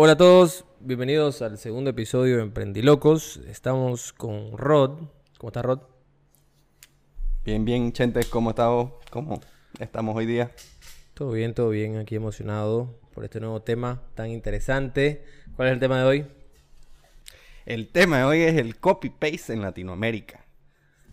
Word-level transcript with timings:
Hola 0.00 0.12
a 0.12 0.16
todos, 0.16 0.64
bienvenidos 0.78 1.42
al 1.42 1.58
segundo 1.58 1.90
episodio 1.90 2.36
de 2.36 2.42
Emprendilocos. 2.42 3.38
Estamos 3.48 4.12
con 4.12 4.56
Rod. 4.56 4.92
¿Cómo 5.38 5.48
estás, 5.48 5.64
Rod? 5.64 5.80
Bien, 7.44 7.64
bien, 7.64 7.92
Chente, 7.92 8.20
¿cómo 8.30 8.50
estamos? 8.50 8.92
¿Cómo 9.10 9.40
estamos 9.80 10.14
hoy 10.14 10.26
día? 10.26 10.52
Todo 11.14 11.32
bien, 11.32 11.52
todo 11.52 11.70
bien, 11.70 11.96
aquí 11.96 12.14
emocionado 12.14 13.00
por 13.12 13.24
este 13.24 13.40
nuevo 13.40 13.60
tema 13.62 14.00
tan 14.14 14.30
interesante. 14.30 15.24
¿Cuál 15.56 15.66
es 15.66 15.74
el 15.74 15.80
tema 15.80 15.98
de 15.98 16.04
hoy? 16.04 16.26
El 17.66 17.90
tema 17.90 18.18
de 18.18 18.24
hoy 18.24 18.42
es 18.42 18.54
el 18.54 18.78
copy-paste 18.78 19.52
en 19.52 19.62
Latinoamérica. 19.62 20.46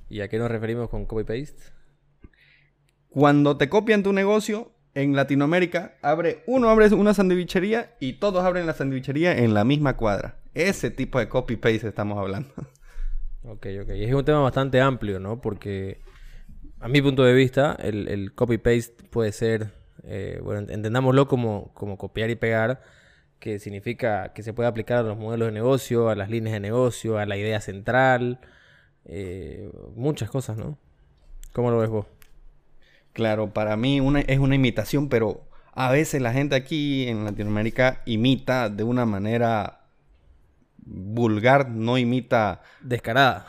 ¿Y 0.09 0.21
a 0.21 0.27
qué 0.27 0.37
nos 0.37 0.51
referimos 0.51 0.89
con 0.91 1.07
copy-paste? 1.07 1.73
Cuando 3.09 3.57
te 3.57 3.67
copian 3.67 4.03
tu 4.03 4.13
negocio, 4.13 4.74
en 4.95 5.15
Latinoamérica, 5.15 5.95
abre, 6.01 6.41
uno 6.47 6.69
abre 6.69 6.87
una 6.93 7.13
sandwichería 7.13 7.91
y 7.99 8.13
todos 8.13 8.43
abren 8.43 8.65
la 8.65 8.73
sandwichería 8.73 9.37
en 9.37 9.53
la 9.53 9.65
misma 9.65 9.97
cuadra. 9.97 10.37
Ese 10.53 10.89
tipo 10.89 11.19
de 11.19 11.27
copy-paste 11.27 11.87
estamos 11.87 12.17
hablando. 12.17 12.49
Ok, 13.47 13.67
ok. 13.79 13.89
Es 13.89 14.11
un 14.11 14.25
tema 14.25 14.39
bastante 14.39 14.81
amplio, 14.81 15.19
¿no? 15.19 15.39
Porque 15.39 15.99
a 16.79 16.87
mi 16.87 16.99
punto 16.99 17.23
de 17.23 17.35
vista, 17.35 17.77
el, 17.79 18.33
copy-paste 18.33 19.03
puede 19.11 19.31
ser, 19.33 19.69
eh, 20.03 20.39
bueno, 20.43 20.67
entendámoslo 20.67 21.27
como, 21.27 21.71
como 21.75 21.95
copiar 21.95 22.31
y 22.31 22.35
pegar, 22.35 22.81
que 23.37 23.59
significa 23.59 24.33
que 24.33 24.41
se 24.41 24.51
puede 24.51 24.67
aplicar 24.67 24.97
a 24.97 25.03
los 25.03 25.19
modelos 25.19 25.49
de 25.49 25.51
negocio, 25.51 26.09
a 26.09 26.15
las 26.15 26.31
líneas 26.31 26.53
de 26.53 26.59
negocio, 26.59 27.19
a 27.19 27.27
la 27.27 27.37
idea 27.37 27.61
central, 27.61 28.39
eh, 29.05 29.69
muchas 29.95 30.31
cosas, 30.31 30.57
¿no? 30.57 30.79
¿Cómo 31.53 31.69
lo 31.69 31.77
ves 31.77 31.89
vos? 31.89 32.07
Claro, 33.15 33.53
para 33.53 33.77
mí 33.77 34.01
una, 34.01 34.19
es 34.19 34.39
una 34.39 34.55
imitación, 34.55 35.07
pero 35.07 35.47
a 35.71 35.89
veces 35.89 36.21
la 36.21 36.33
gente 36.33 36.53
aquí 36.53 37.07
en 37.07 37.23
Latinoamérica 37.23 38.01
imita 38.05 38.69
de 38.69 38.83
una 38.83 39.05
manera 39.05 39.85
vulgar, 40.85 41.69
no 41.69 41.97
imita... 41.97 42.61
Descarada. 42.81 43.47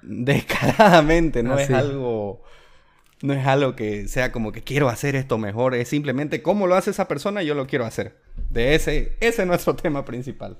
Descaradamente, 0.00 1.42
no 1.42 1.56
ah, 1.56 1.62
es 1.62 1.70
algo... 1.70 2.42
No 3.20 3.34
es 3.34 3.46
algo 3.46 3.76
que 3.76 4.08
sea 4.08 4.32
como 4.32 4.52
que 4.52 4.62
quiero 4.62 4.88
hacer 4.88 5.16
esto 5.16 5.36
mejor, 5.36 5.74
es 5.74 5.88
simplemente 5.88 6.40
cómo 6.40 6.66
lo 6.66 6.74
hace 6.74 6.90
esa 6.90 7.06
persona, 7.06 7.42
yo 7.42 7.54
lo 7.54 7.66
quiero 7.66 7.84
hacer. 7.84 8.16
De 8.48 8.74
ese, 8.74 9.18
ese 9.20 9.42
es 9.42 9.46
nuestro 9.46 9.76
tema 9.76 10.06
principal. 10.06 10.56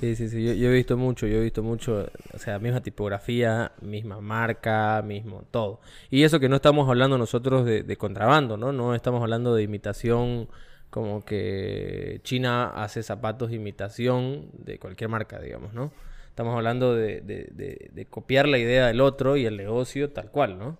Sí, 0.00 0.16
sí, 0.16 0.30
sí, 0.30 0.42
yo, 0.42 0.70
he 0.70 0.72
visto 0.72 0.96
mucho, 0.96 1.26
yo 1.26 1.36
he 1.36 1.42
visto 1.42 1.62
mucho, 1.62 2.10
o 2.32 2.38
sea, 2.38 2.58
misma 2.58 2.80
tipografía, 2.82 3.72
misma 3.82 4.22
marca, 4.22 5.02
mismo, 5.02 5.44
todo. 5.50 5.82
Y 6.08 6.22
eso 6.22 6.40
que 6.40 6.48
no 6.48 6.56
estamos 6.56 6.88
hablando 6.88 7.18
nosotros 7.18 7.66
de, 7.66 7.96
contrabando, 7.98 8.56
¿no? 8.56 8.72
No 8.72 8.94
estamos 8.94 9.20
hablando 9.20 9.54
de 9.54 9.62
imitación 9.62 10.48
como 10.88 11.22
que 11.22 12.20
China 12.24 12.70
hace 12.82 13.02
zapatos 13.02 13.50
de 13.50 13.56
imitación 13.56 14.48
de 14.54 14.78
cualquier 14.78 15.10
marca, 15.10 15.38
digamos, 15.38 15.74
¿no? 15.74 15.92
Estamos 16.30 16.56
hablando 16.56 16.94
de, 16.94 17.20
de, 17.20 18.06
copiar 18.08 18.48
la 18.48 18.56
idea 18.56 18.86
del 18.86 19.02
otro 19.02 19.36
y 19.36 19.44
el 19.44 19.58
negocio 19.58 20.12
tal 20.12 20.30
cual, 20.30 20.58
¿no? 20.58 20.78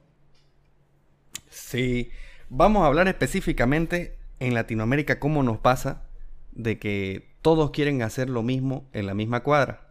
Sí, 1.50 2.10
vamos 2.48 2.84
a 2.84 2.86
hablar 2.86 3.06
específicamente 3.06 4.16
en 4.38 4.54
Latinoamérica 4.54 5.20
cómo 5.20 5.42
nos 5.42 5.58
pasa 5.58 6.04
de 6.52 6.78
que 6.78 7.28
todos 7.42 7.70
quieren 7.70 8.02
hacer 8.02 8.28
lo 8.28 8.42
mismo 8.42 8.84
en 8.92 9.06
la 9.06 9.14
misma 9.14 9.40
cuadra. 9.40 9.82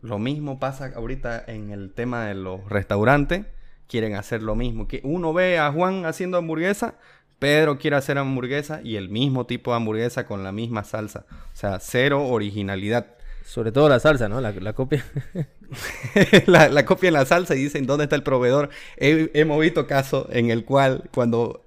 Lo 0.00 0.18
mismo 0.18 0.58
pasa 0.58 0.92
ahorita 0.96 1.44
en 1.46 1.70
el 1.70 1.92
tema 1.92 2.26
de 2.26 2.34
los 2.34 2.68
restaurantes. 2.68 3.46
Quieren 3.86 4.16
hacer 4.16 4.42
lo 4.42 4.56
mismo. 4.56 4.88
Que 4.88 5.00
uno 5.04 5.32
ve 5.32 5.58
a 5.58 5.70
Juan 5.70 6.06
haciendo 6.06 6.38
hamburguesa, 6.38 6.96
Pedro 7.42 7.76
quiere 7.76 7.96
hacer 7.96 8.18
hamburguesa 8.18 8.80
y 8.84 8.94
el 8.94 9.08
mismo 9.08 9.46
tipo 9.46 9.72
de 9.72 9.78
hamburguesa 9.78 10.26
con 10.26 10.44
la 10.44 10.52
misma 10.52 10.84
salsa. 10.84 11.24
O 11.30 11.56
sea, 11.56 11.80
cero 11.80 12.28
originalidad. 12.28 13.06
Sobre 13.44 13.72
todo 13.72 13.88
la 13.88 13.98
salsa, 13.98 14.28
¿no? 14.28 14.40
La, 14.40 14.72
copia. 14.74 15.04
la, 16.46 16.84
copia 16.84 17.08
en 17.08 17.14
la 17.14 17.24
salsa 17.24 17.56
y 17.56 17.64
dicen 17.64 17.86
dónde 17.86 18.04
está 18.04 18.14
el 18.14 18.22
proveedor. 18.22 18.70
hemos 18.96 19.60
visto 19.60 19.88
casos 19.88 20.26
en 20.30 20.50
el 20.50 20.64
cual 20.64 21.10
cuando 21.12 21.64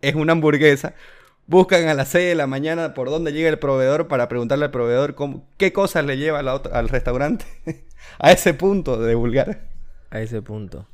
es 0.00 0.14
una 0.14 0.32
hamburguesa, 0.32 0.94
buscan 1.48 1.88
a 1.88 1.94
las 1.94 2.08
6 2.10 2.28
de 2.28 2.34
la 2.36 2.46
mañana 2.46 2.94
por 2.94 3.10
dónde 3.10 3.32
llega 3.32 3.48
el 3.48 3.58
proveedor 3.58 4.06
para 4.06 4.28
preguntarle 4.28 4.66
al 4.66 4.70
proveedor 4.70 5.16
cómo, 5.16 5.48
qué 5.56 5.72
cosas 5.72 6.04
le 6.04 6.16
lleva 6.16 6.38
al 6.38 6.88
restaurante. 6.88 7.44
a 8.18 8.30
ese 8.30 8.54
punto 8.54 9.00
de 9.00 9.14
vulgar. 9.16 9.66
A 10.10 10.20
ese 10.20 10.42
punto. 10.42 10.86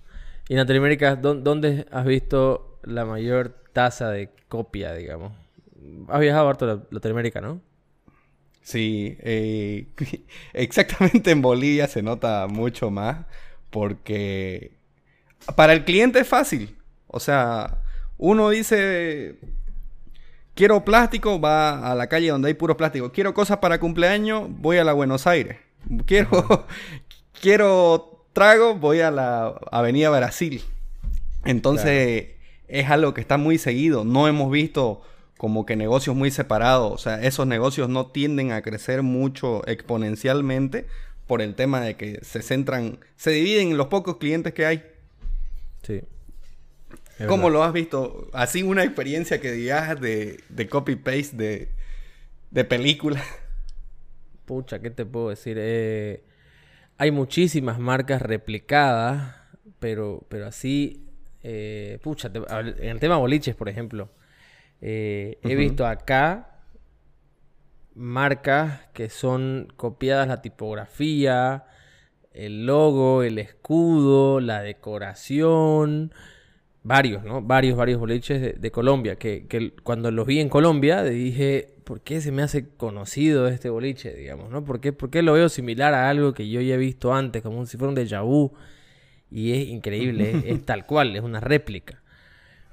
Y 0.48 0.54
en 0.54 0.60
Latinoamérica, 0.60 1.16
¿dónde 1.16 1.86
has 1.90 2.06
visto 2.06 2.78
la 2.82 3.04
mayor 3.04 3.56
tasa 3.72 4.10
de 4.10 4.30
copia, 4.48 4.94
digamos? 4.94 5.32
Has 6.08 6.20
viajado 6.20 6.48
harto 6.48 6.70
a 6.70 6.82
Latinoamérica, 6.90 7.40
¿no? 7.40 7.60
Sí, 8.62 9.18
eh, 9.20 9.88
exactamente 10.52 11.30
en 11.30 11.42
Bolivia 11.42 11.88
se 11.88 12.02
nota 12.02 12.46
mucho 12.46 12.90
más 12.90 13.26
porque 13.70 14.72
para 15.56 15.72
el 15.72 15.84
cliente 15.84 16.20
es 16.20 16.28
fácil. 16.28 16.76
O 17.08 17.20
sea, 17.20 17.78
uno 18.16 18.50
dice, 18.50 19.36
Quiero 20.54 20.84
plástico, 20.84 21.40
va 21.40 21.90
a 21.90 21.94
la 21.94 22.08
calle 22.08 22.28
donde 22.28 22.48
hay 22.48 22.54
puro 22.54 22.76
plástico. 22.76 23.10
Quiero 23.10 23.34
cosas 23.34 23.58
para 23.58 23.80
cumpleaños, 23.80 24.48
voy 24.48 24.78
a 24.78 24.84
la 24.84 24.92
Buenos 24.92 25.26
Aires. 25.26 25.58
Quiero, 26.06 26.66
quiero 27.40 28.24
trago, 28.32 28.76
voy 28.76 29.00
a 29.00 29.10
la 29.10 29.54
Avenida 29.72 30.10
Brasil. 30.10 30.62
Entonces, 31.44 32.28
es 32.68 32.90
algo 32.90 33.14
que 33.14 33.20
está 33.20 33.36
muy 33.36 33.58
seguido. 33.58 34.04
No 34.04 34.28
hemos 34.28 34.50
visto 34.50 35.02
como 35.36 35.66
que 35.66 35.76
negocios 35.76 36.14
muy 36.14 36.30
separados. 36.30 36.92
O 36.92 36.98
sea, 36.98 37.20
esos 37.22 37.46
negocios 37.46 37.88
no 37.88 38.06
tienden 38.06 38.52
a 38.52 38.62
crecer 38.62 39.02
mucho 39.02 39.66
exponencialmente 39.66 40.86
por 41.26 41.42
el 41.42 41.54
tema 41.54 41.80
de 41.80 41.96
que 41.96 42.20
se 42.22 42.42
centran, 42.42 42.98
se 43.16 43.30
dividen 43.30 43.72
en 43.72 43.76
los 43.76 43.88
pocos 43.88 44.18
clientes 44.18 44.54
que 44.54 44.66
hay. 44.66 44.84
Sí. 45.82 46.02
¿Cómo 47.28 47.50
lo 47.50 47.62
has 47.62 47.72
visto? 47.72 48.28
Así 48.32 48.62
una 48.62 48.84
experiencia 48.84 49.40
que 49.40 49.52
digas 49.52 50.00
de, 50.00 50.68
copy-paste 50.68 51.36
de, 51.36 51.68
de 52.50 52.64
película. 52.64 53.22
Pucha, 54.44 54.80
¿qué 54.80 54.90
te 54.90 55.06
puedo 55.06 55.30
decir? 55.30 55.56
Eh, 55.58 56.24
hay 56.98 57.10
muchísimas 57.10 57.78
marcas 57.78 58.20
replicadas, 58.22 59.36
pero, 59.78 60.24
pero 60.28 60.46
así, 60.46 61.06
eh, 61.42 61.98
pucha, 62.02 62.30
en 62.32 62.88
el 62.88 63.00
tema 63.00 63.16
boliches, 63.16 63.54
por 63.54 63.68
ejemplo, 63.68 64.10
eh, 64.80 65.38
he 65.42 65.54
visto 65.54 65.86
acá 65.86 66.60
marcas 67.94 68.80
que 68.92 69.08
son 69.08 69.72
copiadas 69.76 70.28
la 70.28 70.42
tipografía, 70.42 71.64
el 72.32 72.66
logo, 72.66 73.22
el 73.22 73.38
escudo, 73.38 74.40
la 74.40 74.62
decoración, 74.62 76.12
varios, 76.84 77.24
¿no? 77.24 77.42
Varios, 77.42 77.76
varios 77.76 77.98
boliches 77.98 78.60
de, 78.60 78.70
Colombia, 78.70 79.16
que, 79.16 79.72
cuando 79.82 80.10
los 80.12 80.26
vi 80.26 80.38
en 80.38 80.48
Colombia 80.48 81.02
dije, 81.02 81.74
¿por 81.82 82.02
qué 82.02 82.20
se 82.20 82.30
me 82.30 82.42
hace 82.42 82.68
conocido 82.76 83.48
este 83.48 83.70
boliche, 83.70 84.14
digamos, 84.14 84.50
¿no? 84.50 84.64
¿Por 84.64 84.80
qué, 84.80 85.22
lo 85.22 85.32
veo 85.32 85.48
similar 85.48 85.94
a 85.94 86.08
algo 86.08 86.34
que 86.34 86.48
yo 86.48 86.60
ya 86.60 86.74
he 86.74 86.78
visto 86.78 87.12
antes, 87.12 87.42
como 87.42 87.66
si 87.66 87.76
fuera 87.76 87.88
un 87.88 87.96
déjà 87.96 88.22
vu? 88.22 88.52
Y 89.30 89.52
es 89.52 89.68
increíble, 89.68 90.42
es, 90.46 90.64
tal 90.64 90.86
cual, 90.86 91.16
es 91.16 91.22
una 91.22 91.40
réplica. 91.40 92.02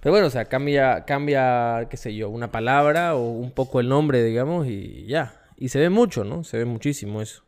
Pero 0.01 0.11
bueno, 0.11 0.27
o 0.27 0.29
sea, 0.29 0.45
cambia, 0.45 1.05
cambia, 1.05 1.87
qué 1.89 1.95
sé 1.95 2.13
yo, 2.13 2.29
una 2.29 2.51
palabra 2.51 3.15
o 3.15 3.29
un 3.31 3.51
poco 3.51 3.79
el 3.79 3.87
nombre, 3.87 4.23
digamos, 4.23 4.67
y 4.67 5.05
ya. 5.05 5.41
Y 5.57 5.69
se 5.69 5.79
ve 5.79 5.89
mucho, 5.89 6.23
¿no? 6.23 6.43
Se 6.43 6.57
ve 6.57 6.65
muchísimo 6.65 7.21
eso. 7.21 7.43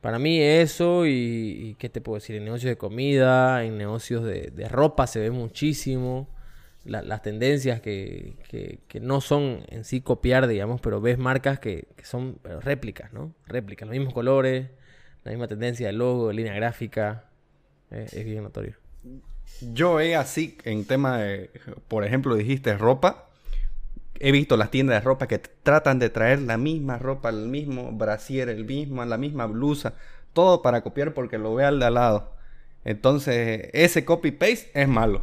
Para 0.00 0.18
mí 0.18 0.40
eso 0.40 1.06
y, 1.06 1.74
¿qué 1.78 1.88
te 1.88 2.00
puedo 2.00 2.16
decir? 2.16 2.36
En 2.36 2.44
negocios 2.44 2.70
de 2.70 2.76
comida, 2.76 3.64
en 3.64 3.76
negocios 3.76 4.24
de, 4.24 4.68
ropa 4.68 5.06
se 5.06 5.18
ve 5.20 5.30
muchísimo. 5.30 6.28
las 6.84 7.22
tendencias 7.22 7.80
que, 7.80 8.78
no 9.00 9.20
son 9.20 9.64
en 9.68 9.84
sí 9.84 10.00
copiar, 10.00 10.46
digamos, 10.46 10.80
pero 10.80 11.00
ves 11.00 11.18
marcas 11.18 11.58
que, 11.58 11.88
son 12.02 12.38
réplicas, 12.60 13.12
¿no? 13.12 13.34
Réplicas, 13.46 13.88
los 13.88 13.96
mismos 13.96 14.14
colores, 14.14 14.70
la 15.24 15.32
misma 15.32 15.48
tendencia 15.48 15.88
de 15.88 15.92
logo, 15.92 16.28
de 16.28 16.34
línea 16.34 16.54
gráfica. 16.54 17.24
Eh, 17.90 18.06
es 18.12 18.24
bien 18.24 18.42
notorio. 18.44 18.76
Yo 19.72 19.98
he 19.98 20.14
así, 20.14 20.58
en 20.64 20.84
tema 20.84 21.18
de, 21.18 21.50
por 21.88 22.04
ejemplo, 22.04 22.36
dijiste 22.36 22.76
ropa, 22.76 23.27
he 24.20 24.32
visto 24.32 24.56
las 24.56 24.70
tiendas 24.70 25.00
de 25.00 25.04
ropa 25.04 25.26
que 25.26 25.38
tratan 25.38 25.98
de 25.98 26.10
traer 26.10 26.40
la 26.42 26.56
misma 26.56 26.98
ropa, 26.98 27.30
el 27.30 27.48
mismo 27.48 27.92
brasier, 27.92 28.48
el 28.48 28.64
mismo, 28.64 29.04
la 29.04 29.18
misma 29.18 29.46
blusa, 29.46 29.94
todo 30.32 30.62
para 30.62 30.82
copiar 30.82 31.14
porque 31.14 31.38
lo 31.38 31.54
ve 31.54 31.64
al 31.64 31.78
de 31.80 31.86
al 31.86 31.94
lado. 31.94 32.32
Entonces, 32.84 33.70
ese 33.72 34.04
copy 34.04 34.30
paste 34.30 34.70
es 34.74 34.88
malo. 34.88 35.22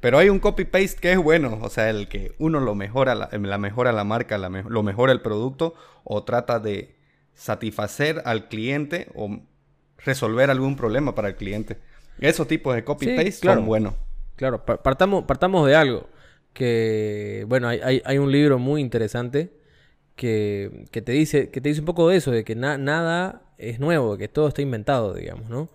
Pero 0.00 0.18
hay 0.18 0.28
un 0.28 0.38
copy 0.38 0.64
paste 0.64 0.96
que 1.00 1.12
es 1.12 1.18
bueno, 1.18 1.58
o 1.62 1.70
sea, 1.70 1.88
el 1.88 2.08
que 2.08 2.34
uno 2.38 2.60
lo 2.60 2.74
mejora, 2.74 3.14
la, 3.14 3.58
mejora 3.58 3.92
la 3.92 4.04
marca, 4.04 4.36
lo 4.36 4.82
mejora 4.82 5.12
el 5.12 5.22
producto 5.22 5.74
o 6.04 6.24
trata 6.24 6.60
de 6.60 6.94
satisfacer 7.34 8.22
al 8.26 8.48
cliente 8.48 9.08
o 9.14 9.40
resolver 9.98 10.50
algún 10.50 10.76
problema 10.76 11.14
para 11.14 11.28
el 11.28 11.36
cliente. 11.36 11.78
Esos 12.20 12.46
tipos 12.46 12.74
de 12.74 12.84
copy 12.84 13.16
paste 13.16 13.32
son 13.32 13.64
buenos. 13.64 13.94
Claro, 14.36 14.64
partamos, 14.64 15.24
partamos 15.24 15.66
de 15.66 15.76
algo 15.76 16.08
que, 16.54 17.44
bueno, 17.48 17.68
hay, 17.68 18.18
un 18.18 18.32
libro 18.32 18.58
muy 18.58 18.80
interesante 18.80 19.50
que, 20.16 20.86
te 20.92 21.12
dice, 21.12 21.50
que 21.50 21.60
te 21.60 21.68
dice 21.68 21.80
un 21.80 21.86
poco 21.86 22.08
de 22.08 22.16
eso, 22.16 22.30
de 22.30 22.44
que 22.44 22.54
nada 22.56 23.42
es 23.58 23.80
nuevo, 23.80 24.16
que 24.16 24.28
todo 24.28 24.48
está 24.48 24.62
inventado, 24.62 25.14
digamos, 25.14 25.50
¿no? 25.50 25.68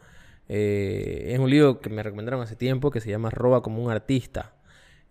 Eh, 0.47 1.31
es 1.33 1.39
un 1.39 1.49
libro 1.49 1.79
que 1.79 1.89
me 1.89 2.01
recomendaron 2.01 2.41
hace 2.41 2.55
tiempo 2.55 2.89
que 2.91 3.01
se 3.01 3.09
llama 3.11 3.29
Roba 3.29 3.61
como 3.61 3.83
un 3.83 3.91
artista. 3.91 4.53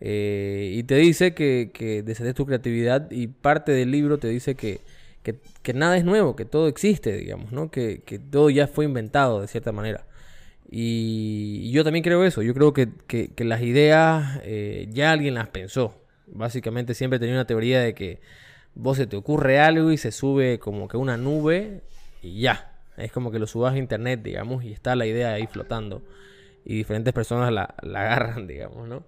Eh, 0.00 0.72
y 0.74 0.82
te 0.84 0.96
dice 0.96 1.34
que, 1.34 1.70
que 1.72 2.02
tu 2.34 2.46
creatividad 2.46 3.10
y 3.10 3.28
parte 3.28 3.72
del 3.72 3.90
libro 3.90 4.18
te 4.18 4.28
dice 4.28 4.54
que, 4.54 4.80
que, 5.22 5.74
nada 5.74 5.96
es 5.96 6.04
nuevo, 6.04 6.36
que 6.36 6.44
todo 6.44 6.68
existe, 6.68 7.16
digamos, 7.16 7.52
¿no? 7.52 7.70
Que, 7.70 8.02
que, 8.04 8.18
todo 8.18 8.50
ya 8.50 8.66
fue 8.66 8.84
inventado 8.84 9.40
de 9.40 9.48
cierta 9.48 9.72
manera. 9.72 10.06
Y, 10.70 11.70
yo 11.72 11.82
también 11.84 12.02
creo 12.02 12.24
eso, 12.24 12.42
yo 12.42 12.54
creo 12.54 12.72
que, 12.72 12.88
las 13.38 13.62
ideas 13.62 14.40
eh, 14.44 14.88
ya 14.90 15.12
alguien 15.12 15.34
las 15.34 15.48
pensó. 15.48 15.94
Básicamente 16.26 16.94
siempre 16.94 17.18
tenía 17.18 17.34
una 17.34 17.46
teoría 17.46 17.80
de 17.80 17.94
que 17.94 18.20
vos 18.74 18.96
se 18.98 19.06
te 19.06 19.16
ocurre 19.16 19.58
algo 19.60 19.90
y 19.92 19.96
se 19.96 20.12
sube 20.12 20.58
como 20.58 20.88
que 20.88 20.96
una 20.96 21.16
nube 21.16 21.82
y 22.22 22.40
ya. 22.40 22.74
Es 22.96 23.12
como 23.12 23.30
que 23.30 23.38
lo 23.38 23.46
subas 23.46 23.74
a 23.74 23.78
internet, 23.78 24.20
digamos, 24.22 24.64
y 24.64 24.72
está 24.72 24.96
la 24.96 25.06
idea 25.06 25.32
ahí 25.32 25.46
flotando. 25.46 26.02
Y 26.64 26.74
diferentes 26.76 27.14
personas 27.14 27.52
la, 27.52 27.62
agarran, 27.82 28.46
digamos, 28.48 28.88
¿no? 28.88 29.04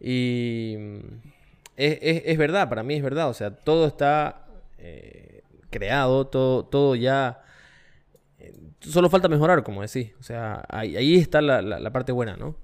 Y 0.00 0.74
mm, 0.78 1.00
es, 1.76 2.38
verdad, 2.38 2.68
para 2.68 2.82
mí 2.82 2.94
es 2.94 3.02
verdad. 3.02 3.28
O 3.28 3.34
sea, 3.34 3.50
todo 3.52 3.86
está 3.86 4.46
eh, 4.78 5.42
creado, 5.70 6.26
todo, 6.26 6.64
todo 6.64 6.96
ya... 6.96 7.42
Solo 8.80 9.10
falta 9.10 9.28
mejorar, 9.28 9.62
como 9.62 9.82
decís. 9.82 10.12
O 10.20 10.22
sea, 10.22 10.64
ahí, 10.68 11.16
está 11.16 11.40
la, 11.40 11.62
la, 11.62 11.92
parte 11.92 12.12
buena, 12.12 12.36
¿no? 12.36 12.56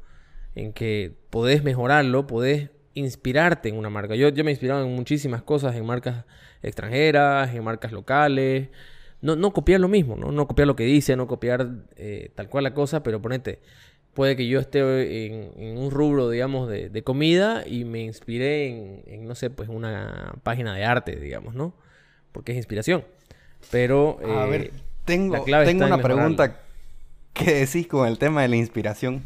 En 0.54 0.72
que 0.72 1.12
podés 1.30 1.64
mejorarlo, 1.64 2.26
podés 2.26 2.70
inspirarte 2.94 3.68
en 3.68 3.76
una 3.76 3.90
marca. 3.90 4.14
Yo, 4.14 4.28
yo 4.28 4.44
me 4.44 4.50
he 4.50 4.54
inspirado 4.54 4.84
en 4.84 4.94
muchísimas 4.94 5.42
cosas, 5.42 5.74
en 5.76 5.86
marcas 5.86 6.24
extranjeras, 6.62 7.54
en 7.54 7.64
marcas 7.64 7.92
locales. 7.92 8.68
No, 9.20 9.36
no 9.36 9.52
copiar 9.52 9.80
lo 9.80 9.88
mismo, 9.88 10.16
¿no? 10.16 10.32
No 10.32 10.46
copiar 10.46 10.66
lo 10.66 10.76
que 10.76 10.84
dice, 10.84 11.16
no 11.16 11.26
copiar 11.26 11.68
eh, 11.96 12.30
tal 12.34 12.48
cual 12.48 12.64
la 12.64 12.74
cosa, 12.74 13.02
pero 13.02 13.22
ponete, 13.22 13.60
puede 14.14 14.36
que 14.36 14.48
yo 14.48 14.58
esté 14.60 15.26
en, 15.26 15.78
un 15.78 15.90
rubro, 15.90 16.28
digamos, 16.28 16.68
de, 16.68 17.02
comida 17.02 17.64
y 17.66 17.84
me 17.84 18.02
inspiré 18.02 19.02
en, 19.06 19.26
no 19.26 19.34
sé, 19.34 19.48
pues 19.50 19.68
una 19.68 20.34
página 20.42 20.74
de 20.74 20.84
arte, 20.84 21.16
digamos, 21.16 21.54
¿no? 21.54 21.74
Porque 22.32 22.52
es 22.52 22.56
inspiración. 22.56 23.04
Pero... 23.70 24.18
a 24.24 24.46
ver, 24.46 24.62
eh, 24.62 24.70
tengo, 25.04 25.44
tengo 25.44 25.86
una 25.86 25.98
pregunta 25.98 26.60
que 27.32 27.54
decís 27.54 27.86
con 27.86 28.06
el 28.06 28.18
tema 28.18 28.42
de 28.42 28.48
la 28.48 28.56
inspiración. 28.56 29.22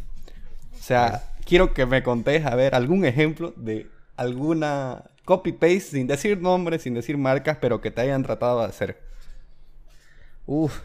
O 0.78 0.82
sea, 0.82 1.22
quiero 1.44 1.74
que 1.74 1.86
me 1.86 2.02
contés, 2.02 2.46
a 2.46 2.54
ver, 2.54 2.74
algún 2.74 3.04
ejemplo 3.04 3.52
de 3.56 3.88
alguna 4.16 5.04
copy-paste, 5.24 5.80
sin 5.80 6.06
decir 6.06 6.40
nombres, 6.40 6.82
sin 6.82 6.94
decir 6.94 7.18
marcas, 7.18 7.58
pero 7.60 7.80
que 7.80 7.90
te 7.90 8.02
hayan 8.02 8.22
tratado 8.22 8.60
de 8.60 8.66
hacer. 8.66 9.00
Uf. 10.46 10.80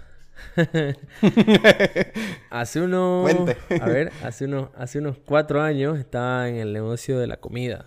hace 2.49 2.81
unos... 2.81 3.31
A 3.79 3.85
ver, 3.85 4.11
hace 4.23 4.45
unos, 4.45 4.69
hace 4.75 4.99
unos 4.99 5.17
cuatro 5.19 5.61
años 5.61 5.99
estaba 5.99 6.49
en 6.49 6.55
el 6.55 6.73
negocio 6.73 7.19
de 7.19 7.27
la 7.27 7.37
comida. 7.37 7.85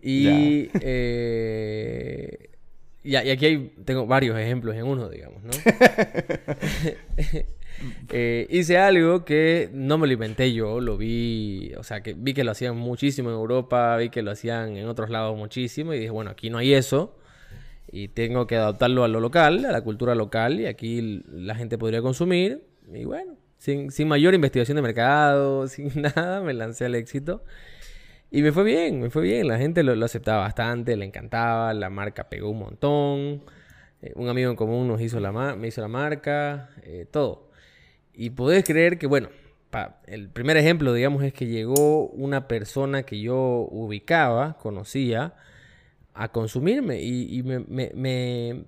Y... 0.00 0.70
Eh, 0.80 2.49
y, 3.02 3.16
aquí 3.16 3.46
hay, 3.46 3.72
tengo 3.84 4.06
varios 4.06 4.38
ejemplos 4.38 4.76
en 4.76 4.84
uno, 4.84 5.08
digamos, 5.08 5.42
¿no? 5.42 5.50
Eh, 8.10 8.46
hice 8.50 8.76
algo 8.76 9.24
que 9.24 9.70
no 9.72 9.96
me 9.96 10.06
lo 10.06 10.12
inventé 10.12 10.52
yo, 10.52 10.80
lo 10.80 10.98
vi, 10.98 11.72
o 11.78 11.82
sea, 11.82 12.02
que 12.02 12.12
vi 12.12 12.34
que 12.34 12.44
lo 12.44 12.50
hacían 12.50 12.76
muchísimo 12.76 13.30
en 13.30 13.36
Europa, 13.36 13.96
vi 13.96 14.10
que 14.10 14.20
lo 14.20 14.32
hacían 14.32 14.76
en 14.76 14.86
otros 14.86 15.08
lados 15.08 15.34
muchísimo 15.34 15.94
y 15.94 15.98
dije, 15.98 16.10
bueno, 16.10 16.30
aquí 16.30 16.50
no 16.50 16.58
hay 16.58 16.74
eso 16.74 17.16
y 17.92 18.08
tengo 18.08 18.46
que 18.46 18.56
adaptarlo 18.56 19.04
a 19.04 19.08
lo 19.08 19.20
local, 19.20 19.64
a 19.64 19.72
la 19.72 19.82
cultura 19.82 20.14
local 20.14 20.60
y 20.60 20.66
aquí 20.66 21.22
la 21.28 21.54
gente 21.54 21.78
podría 21.78 22.02
consumir 22.02 22.64
y 22.92 23.04
bueno, 23.04 23.36
sin, 23.58 23.90
sin 23.90 24.08
mayor 24.08 24.34
investigación 24.34 24.76
de 24.76 24.82
mercado, 24.82 25.66
sin 25.68 26.02
nada, 26.02 26.40
me 26.42 26.54
lancé 26.54 26.84
al 26.84 26.94
éxito. 26.94 27.44
Y 28.30 28.42
me 28.42 28.52
fue 28.52 28.64
bien, 28.64 29.00
me 29.00 29.10
fue 29.10 29.22
bien. 29.22 29.48
La 29.48 29.58
gente 29.58 29.82
lo, 29.82 30.04
aceptaba 30.04 30.42
bastante, 30.42 30.96
le 30.96 31.04
encantaba, 31.04 31.74
la 31.74 31.90
marca 31.90 32.28
pegó 32.28 32.50
un 32.50 32.58
montón. 32.60 33.42
Eh, 34.02 34.12
un 34.14 34.28
amigo 34.28 34.50
en 34.50 34.56
común 34.56 34.88
nos 34.88 35.00
hizo 35.00 35.20
la 35.20 35.32
me 35.56 35.68
hizo 35.68 35.80
la 35.80 35.88
marca, 35.88 36.70
eh, 36.82 37.06
todo. 37.10 37.50
Y 38.14 38.30
podés 38.30 38.64
creer 38.64 38.98
que, 38.98 39.06
bueno, 39.06 39.28
el 40.06 40.30
primer 40.30 40.56
ejemplo, 40.56 40.92
digamos, 40.92 41.22
es 41.22 41.32
que 41.32 41.46
llegó 41.46 42.08
una 42.08 42.48
persona 42.48 43.04
que 43.04 43.20
yo 43.20 43.68
ubicaba, 43.70 44.58
conocía, 44.58 45.34
a 46.14 46.28
consumirme. 46.28 47.00
Y, 47.02 47.42
me, 47.42 47.60
me, 47.60 47.92
me, 47.94 48.64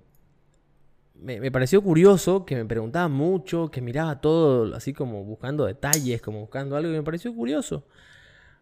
me, 1.15 1.51
pareció 1.51 1.81
curioso 1.81 2.45
que 2.45 2.55
me 2.55 2.65
preguntaba 2.65 3.07
mucho, 3.07 3.69
que 3.69 3.81
miraba 3.81 4.21
todo 4.21 4.75
así 4.75 4.93
como 4.93 5.23
buscando 5.23 5.65
detalles, 5.65 6.21
como 6.21 6.41
buscando 6.41 6.75
algo, 6.75 6.91
y 6.91 6.95
me 6.95 7.03
pareció 7.03 7.33
curioso. 7.33 7.85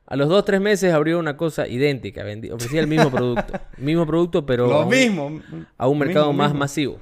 A 0.06 0.16
los 0.16 0.28
dos, 0.28 0.44
tres 0.44 0.60
meses 0.60 0.94
abrió 0.94 1.20
una 1.20 1.38
cosa 1.38 1.68
idéntica, 1.68 2.26
ofrecía 2.52 2.82
el 2.82 2.88
mismo 2.88 3.10
producto. 3.10 3.54
mismo 3.78 4.06
producto, 4.06 4.46
pero 4.46 4.68
lo 4.68 4.86
mismo, 4.86 5.42
a 5.78 5.88
un 5.88 6.00
mercado 6.00 6.34
más 6.34 6.54
masivo. 6.54 7.00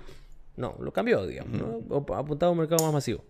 No, 0.56 0.76
lo 0.80 0.92
cambió, 0.92 1.26
digamos, 1.26 1.60
¿no? 1.60 2.06
apuntaba 2.16 2.50
a 2.50 2.52
un 2.52 2.60
mercado 2.60 2.84
más 2.84 2.94
masivo. 2.94 3.24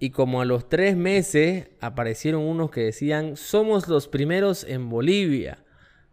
Y 0.00 0.10
como 0.10 0.40
a 0.40 0.44
los 0.44 0.68
tres 0.68 0.96
meses 0.96 1.68
aparecieron 1.80 2.42
unos 2.42 2.70
que 2.70 2.80
decían, 2.80 3.36
somos 3.36 3.88
los 3.88 4.08
primeros 4.08 4.64
en 4.64 4.88
Bolivia. 4.88 5.58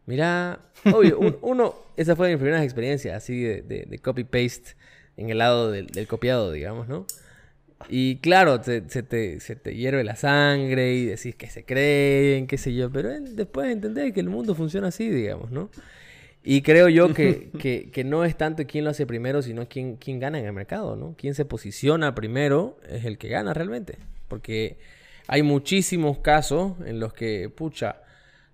Mira, 0.06 0.60
obvio, 0.94 1.20
uno, 1.42 1.76
esa 1.96 2.16
fue 2.16 2.30
mi 2.30 2.38
primera 2.38 2.64
experiencia 2.64 3.16
así 3.16 3.42
de, 3.42 4.00
copy-paste 4.04 4.76
en 5.18 5.30
el 5.30 5.38
lado 5.38 5.72
del, 5.72 5.88
del 5.88 6.08
copiado, 6.08 6.52
digamos, 6.52 6.88
¿no? 6.88 7.06
Y 7.90 8.18
claro, 8.18 8.64
se, 8.64 8.82
te, 8.82 9.40
se 9.40 9.56
te 9.56 9.76
hierve 9.76 10.04
la 10.04 10.16
sangre 10.16 10.94
y 10.96 11.06
decís 11.06 11.36
que 11.36 11.48
se 11.48 11.66
creen, 11.66 12.48
qué 12.48 12.58
sé 12.58 12.74
yo, 12.74 12.90
pero 12.90 13.10
después 13.20 13.72
entender 13.72 14.12
que 14.14 14.22
el 14.22 14.30
mundo 14.30 14.56
funciona 14.56 14.88
así, 14.88 15.10
digamos, 15.10 15.52
¿no? 15.52 15.70
Y 16.44 16.62
creo 16.62 16.90
yo 16.90 17.14
que, 17.14 17.50
que, 17.92 18.04
no 18.04 18.24
es 18.24 18.38
tanto 18.38 18.66
quién 18.66 18.86
lo 18.86 18.92
hace 18.92 19.06
primero, 19.06 19.42
sino 19.42 19.68
quién, 19.68 19.98
quién 19.98 20.20
gana 20.20 20.40
en 20.40 20.46
el 20.46 20.54
mercado, 20.54 20.96
¿no? 20.96 21.16
Quién 21.18 21.34
se 21.36 21.46
posiciona 21.46 22.16
primero 22.16 22.78
es 22.90 23.06
el 23.06 23.18
que 23.18 23.30
gana 23.30 23.54
realmente. 23.54 23.98
Porque 24.28 24.78
hay 25.28 25.44
muchísimos 25.44 26.20
casos 26.20 26.74
en 26.86 27.00
los 27.00 27.14
que, 27.14 27.50
pucha, 27.50 27.98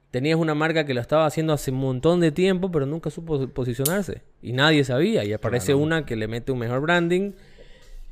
tenías 0.09 0.37
una 0.37 0.55
marca 0.55 0.85
que 0.85 0.93
lo 0.93 1.01
estaba 1.01 1.25
haciendo 1.25 1.53
hace 1.53 1.71
un 1.71 1.77
montón 1.77 2.21
de 2.21 2.31
tiempo, 2.31 2.71
pero 2.71 2.85
nunca 2.85 3.09
supo 3.09 3.47
posicionarse. 3.49 4.21
Y 4.41 4.53
nadie 4.53 4.83
sabía. 4.83 5.23
Y 5.23 5.33
aparece 5.33 5.73
una 5.73 6.05
que 6.05 6.15
le 6.15 6.27
mete 6.27 6.51
un 6.51 6.59
mejor 6.59 6.81
branding 6.81 7.33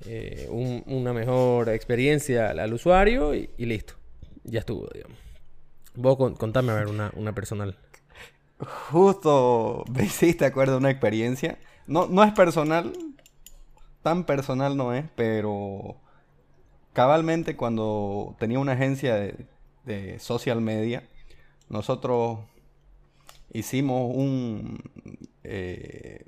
eh, 0.05 0.47
una 0.49 1.13
mejor 1.13 1.69
experiencia 1.69 2.51
al, 2.51 2.73
usuario 2.73 3.33
y, 3.33 3.49
listo. 3.57 3.95
Ya 4.43 4.59
estuvo, 4.59 4.87
digamos. 4.93 5.17
Vos 5.95 6.17
contame 6.37 6.71
a 6.71 6.75
ver 6.75 6.87
una, 6.87 7.11
una 7.15 7.33
personal. 7.33 7.77
Justo 8.91 9.83
me 9.91 10.03
hiciste 10.05 10.45
acuerdo 10.45 10.77
una 10.77 10.89
experiencia. 10.89 11.57
No, 11.87 12.07
no 12.07 12.23
es 12.23 12.33
personal, 12.33 12.93
tan 14.03 14.25
personal 14.25 14.77
no 14.77 14.93
es, 14.93 15.05
pero 15.15 15.97
cabalmente 16.93 17.55
cuando 17.55 18.35
tenía 18.39 18.59
una 18.59 18.73
agencia 18.73 19.15
de, 19.15 19.47
de 19.85 20.19
social 20.19 20.61
media, 20.61 21.07
nosotros 21.67 22.39
hicimos 23.51 24.11
un, 24.15 24.81
eh, 25.43 26.25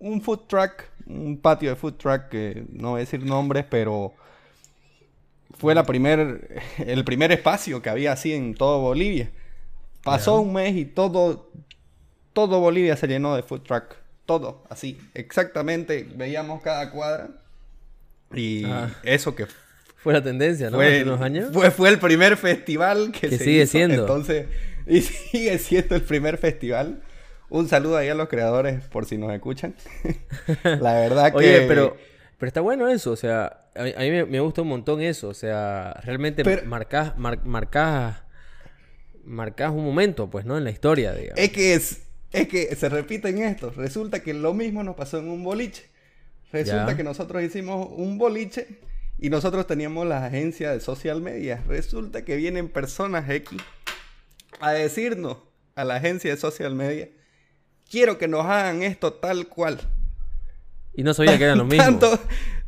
un 0.00 0.20
food 0.20 0.40
truck, 0.48 0.84
un 1.06 1.38
patio 1.38 1.70
de 1.70 1.76
food 1.76 1.94
truck 1.94 2.28
que 2.28 2.64
no 2.72 2.90
voy 2.90 2.98
a 2.98 3.00
decir 3.00 3.24
nombres, 3.24 3.64
pero 3.68 4.14
fue 5.58 5.74
la 5.74 5.84
primer, 5.84 6.60
el 6.78 7.04
primer 7.04 7.30
espacio 7.32 7.80
que 7.80 7.90
había 7.90 8.12
así 8.12 8.32
en 8.32 8.54
todo 8.54 8.80
Bolivia. 8.80 9.30
Pasó 10.02 10.40
un 10.40 10.54
mes 10.54 10.74
y 10.76 10.86
todo, 10.86 11.50
todo 12.32 12.58
Bolivia 12.58 12.96
se 12.96 13.06
llenó 13.06 13.36
de 13.36 13.42
food 13.42 13.62
truck. 13.62 13.96
Todo, 14.24 14.64
así, 14.70 14.98
exactamente. 15.14 16.08
Veíamos 16.14 16.62
cada 16.62 16.90
cuadra. 16.90 17.28
Y 18.32 18.64
ah. 18.64 18.88
eso 19.02 19.34
que 19.34 19.46
fue 19.96 20.14
la 20.14 20.22
tendencia, 20.22 20.70
¿no? 20.70 20.78
Fue, 20.78 21.02
unos 21.02 21.20
años. 21.20 21.50
Fue, 21.52 21.70
fue, 21.70 21.88
el 21.90 21.98
primer 21.98 22.36
festival 22.36 23.12
que, 23.12 23.28
se 23.28 23.38
sigue 23.38 23.66
siendo. 23.66 24.02
Entonces, 24.02 24.46
y 24.86 25.02
sigue 25.02 25.58
siendo 25.58 25.96
el 25.96 26.02
primer 26.02 26.38
festival. 26.38 27.02
Un 27.50 27.68
saludo 27.68 27.96
ahí 27.96 28.08
a 28.08 28.14
los 28.14 28.28
creadores 28.28 28.82
por 28.84 29.04
si 29.04 29.18
nos 29.18 29.32
escuchan. 29.32 29.74
la 30.64 30.94
verdad 30.94 31.32
que... 31.32 31.38
Oye, 31.38 31.66
pero, 31.66 31.96
pero 32.38 32.48
está 32.48 32.60
bueno 32.60 32.88
eso, 32.88 33.10
o 33.10 33.16
sea, 33.16 33.68
a 33.74 33.82
mí, 33.82 34.24
me, 34.24 34.40
gusta 34.40 34.62
un 34.62 34.68
montón 34.68 35.02
eso, 35.02 35.28
o 35.28 35.34
sea, 35.34 36.00
realmente 36.04 36.44
marcas, 36.64 37.18
marcas, 37.18 38.22
marcas 39.24 39.70
un 39.72 39.84
momento, 39.84 40.30
pues, 40.30 40.44
¿no? 40.44 40.56
En 40.56 40.64
la 40.64 40.70
historia, 40.70 41.12
digamos. 41.12 41.38
Es 41.38 41.50
que, 41.50 41.74
es, 41.74 42.02
es 42.32 42.48
que 42.48 42.74
se 42.76 42.88
repiten 42.88 43.38
esto. 43.38 43.72
Resulta 43.76 44.22
que 44.22 44.32
lo 44.32 44.54
mismo 44.54 44.84
nos 44.84 44.94
pasó 44.94 45.18
en 45.18 45.28
un 45.28 45.42
boliche. 45.42 45.90
Resulta 46.52 46.96
que 46.96 47.04
nosotros 47.04 47.42
hicimos 47.42 47.88
un 47.90 48.16
boliche 48.16 48.66
y 49.18 49.28
nosotros 49.28 49.66
teníamos 49.66 50.06
la 50.06 50.24
agencia 50.24 50.70
de 50.70 50.80
social 50.80 51.20
media. 51.20 51.62
Resulta 51.66 52.24
que 52.24 52.36
vienen 52.36 52.68
personas 52.68 53.28
X 53.28 53.58
a 54.60 54.72
decirnos 54.72 55.38
a 55.74 55.84
la 55.84 55.96
agencia 55.96 56.30
de 56.30 56.36
social 56.36 56.74
media 56.74 57.08
quiero 57.90 58.16
que 58.16 58.28
nos 58.28 58.46
hagan 58.46 58.82
esto 58.82 59.12
tal 59.12 59.48
cual. 59.48 59.80
Y 60.94 61.02
no 61.02 61.12
sabía 61.12 61.36
que 61.36 61.44
eran 61.44 61.58
lo 61.58 61.64
mismo. 61.64 61.84
Tanto, 61.84 62.18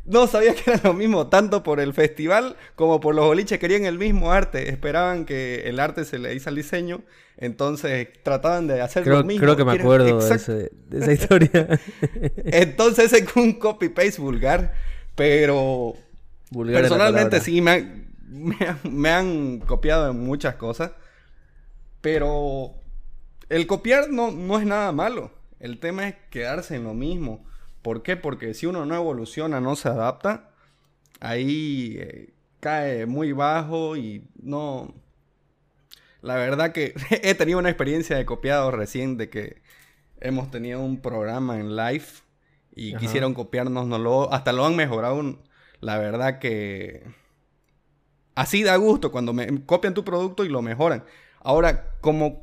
no 0.05 0.27
sabía 0.27 0.53
que 0.53 0.71
era 0.71 0.81
lo 0.83 0.93
mismo, 0.93 1.27
tanto 1.27 1.63
por 1.63 1.79
el 1.79 1.93
festival 1.93 2.55
como 2.75 2.99
por 2.99 3.15
los 3.15 3.25
boliches. 3.25 3.59
Querían 3.59 3.85
el 3.85 3.97
mismo 3.97 4.31
arte, 4.31 4.69
esperaban 4.69 5.25
que 5.25 5.63
el 5.65 5.79
arte 5.79 6.05
se 6.05 6.19
le 6.19 6.35
hizo 6.35 6.49
al 6.49 6.55
diseño, 6.55 7.01
entonces 7.37 8.09
trataban 8.21 8.67
de 8.67 8.81
hacer 8.81 9.03
creo, 9.03 9.19
lo 9.19 9.23
mismo. 9.23 9.41
Creo 9.41 9.55
que 9.55 9.65
me 9.65 9.73
acuerdo 9.73 10.19
de, 10.19 10.35
ese, 10.35 10.71
de, 10.87 10.99
esa 10.99 11.13
historia. 11.13 11.79
entonces 12.45 13.13
es 13.13 13.35
un 13.35 13.53
copy-paste 13.53 14.21
vulgar, 14.21 14.73
pero 15.15 15.95
vulgar 16.49 16.81
personalmente 16.81 17.39
sí 17.39 17.61
me 17.61 17.71
han, 17.71 18.07
me, 18.27 18.55
me 18.89 19.09
han 19.09 19.59
copiado 19.59 20.11
en 20.11 20.19
muchas 20.19 20.55
cosas, 20.55 20.91
pero 22.01 22.82
el 23.53 23.67
copiar 23.67 24.09
no, 24.09 24.31
no 24.31 24.57
es 24.57 24.65
nada 24.65 24.91
malo. 24.91 25.31
El 25.59 25.79
tema 25.79 26.07
es 26.07 26.15
quedarse 26.31 26.75
en 26.75 26.85
lo 26.85 26.95
mismo. 26.95 27.45
¿Por 27.83 28.01
qué? 28.01 28.17
Porque 28.17 28.55
si 28.55 28.65
uno 28.65 28.85
no 28.87 28.95
evoluciona, 28.95 29.61
no 29.61 29.75
se 29.75 29.89
adapta, 29.89 30.49
ahí 31.19 31.97
eh, 31.99 32.33
cae 32.59 33.05
muy 33.05 33.31
bajo 33.31 33.95
y 33.95 34.27
no... 34.41 34.95
La 36.21 36.35
verdad 36.35 36.71
que 36.71 36.95
he 37.21 37.35
tenido 37.35 37.59
una 37.59 37.69
experiencia 37.69 38.17
de 38.17 38.25
copiado 38.25 38.71
recién 38.71 39.17
de 39.17 39.29
que 39.29 39.61
hemos 40.19 40.49
tenido 40.49 40.79
un 40.79 40.99
programa 40.99 41.59
en 41.59 41.75
live 41.75 42.05
y 42.75 42.95
quisieron 42.95 43.35
copiarnos, 43.35 43.85
no 43.85 43.99
lo, 43.99 44.33
hasta 44.33 44.51
lo 44.51 44.65
han 44.65 44.75
mejorado. 44.75 45.21
La 45.79 45.99
verdad 45.99 46.39
que 46.39 47.03
así 48.33 48.63
da 48.63 48.75
gusto 48.77 49.11
cuando 49.11 49.31
me 49.31 49.63
copian 49.65 49.93
tu 49.93 50.03
producto 50.03 50.43
y 50.43 50.49
lo 50.49 50.63
mejoran. 50.63 51.03
Ahora, 51.39 51.91
como 52.01 52.42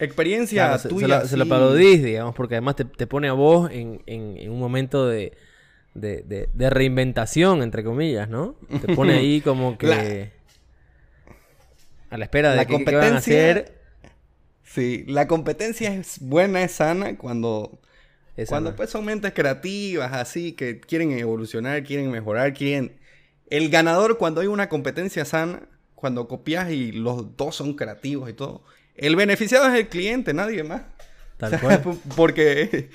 experiencia 0.00 0.78
tuya. 0.78 1.26
Se, 1.26 1.36
lo, 1.36 1.46
parodís, 1.46 2.02
digamos, 2.02 2.34
porque 2.34 2.54
además 2.56 2.76
te, 2.76 3.06
pone 3.06 3.28
a 3.28 3.32
vos 3.32 3.70
en, 3.70 4.02
en, 4.06 4.50
un 4.50 4.58
momento 4.58 5.06
de, 5.06 5.36
de, 5.94 6.48
de, 6.52 6.70
reinventación, 6.70 7.62
entre 7.62 7.84
comillas, 7.84 8.28
¿no? 8.28 8.56
Te 8.80 8.94
pone 8.94 9.14
ahí 9.14 9.40
como 9.44 9.78
que. 9.78 10.32
A 12.10 12.18
la 12.18 12.24
espera 12.24 12.50
de 12.50 12.56
la 12.56 12.64
que, 12.64 12.82
van 12.84 13.14
a 13.14 13.18
hacer. 13.18 13.78
Sí, 14.64 15.04
la 15.06 15.26
competencia 15.26 15.94
es 15.94 16.18
buena, 16.20 16.62
es 16.62 16.72
sana 16.72 17.16
cuando. 17.16 17.80
cuando 18.48 18.74
pues 18.74 18.90
son 18.90 19.04
mentes 19.04 19.32
creativas, 19.32 20.12
así, 20.12 20.52
que 20.52 20.80
quieren 20.80 21.12
evolucionar, 21.12 21.82
quieren 21.84 22.10
mejorar, 22.10 22.54
quieren. 22.54 22.96
El 23.48 23.68
ganador, 23.68 24.16
cuando 24.16 24.40
hay 24.40 24.46
una 24.46 24.68
competencia 24.68 25.24
sana, 25.24 25.68
cuando 25.94 26.28
copias 26.28 26.70
y 26.70 26.92
los 26.92 27.36
dos 27.36 27.56
son 27.56 27.74
creativos 27.74 28.30
y 28.30 28.32
todo, 28.32 28.62
el 28.96 29.16
beneficiado 29.16 29.66
es 29.68 29.78
el 29.78 29.88
cliente, 29.88 30.34
nadie 30.34 30.62
más. 30.62 30.82
Tal 31.36 31.58
cual. 31.60 31.82
Porque, 32.16 32.90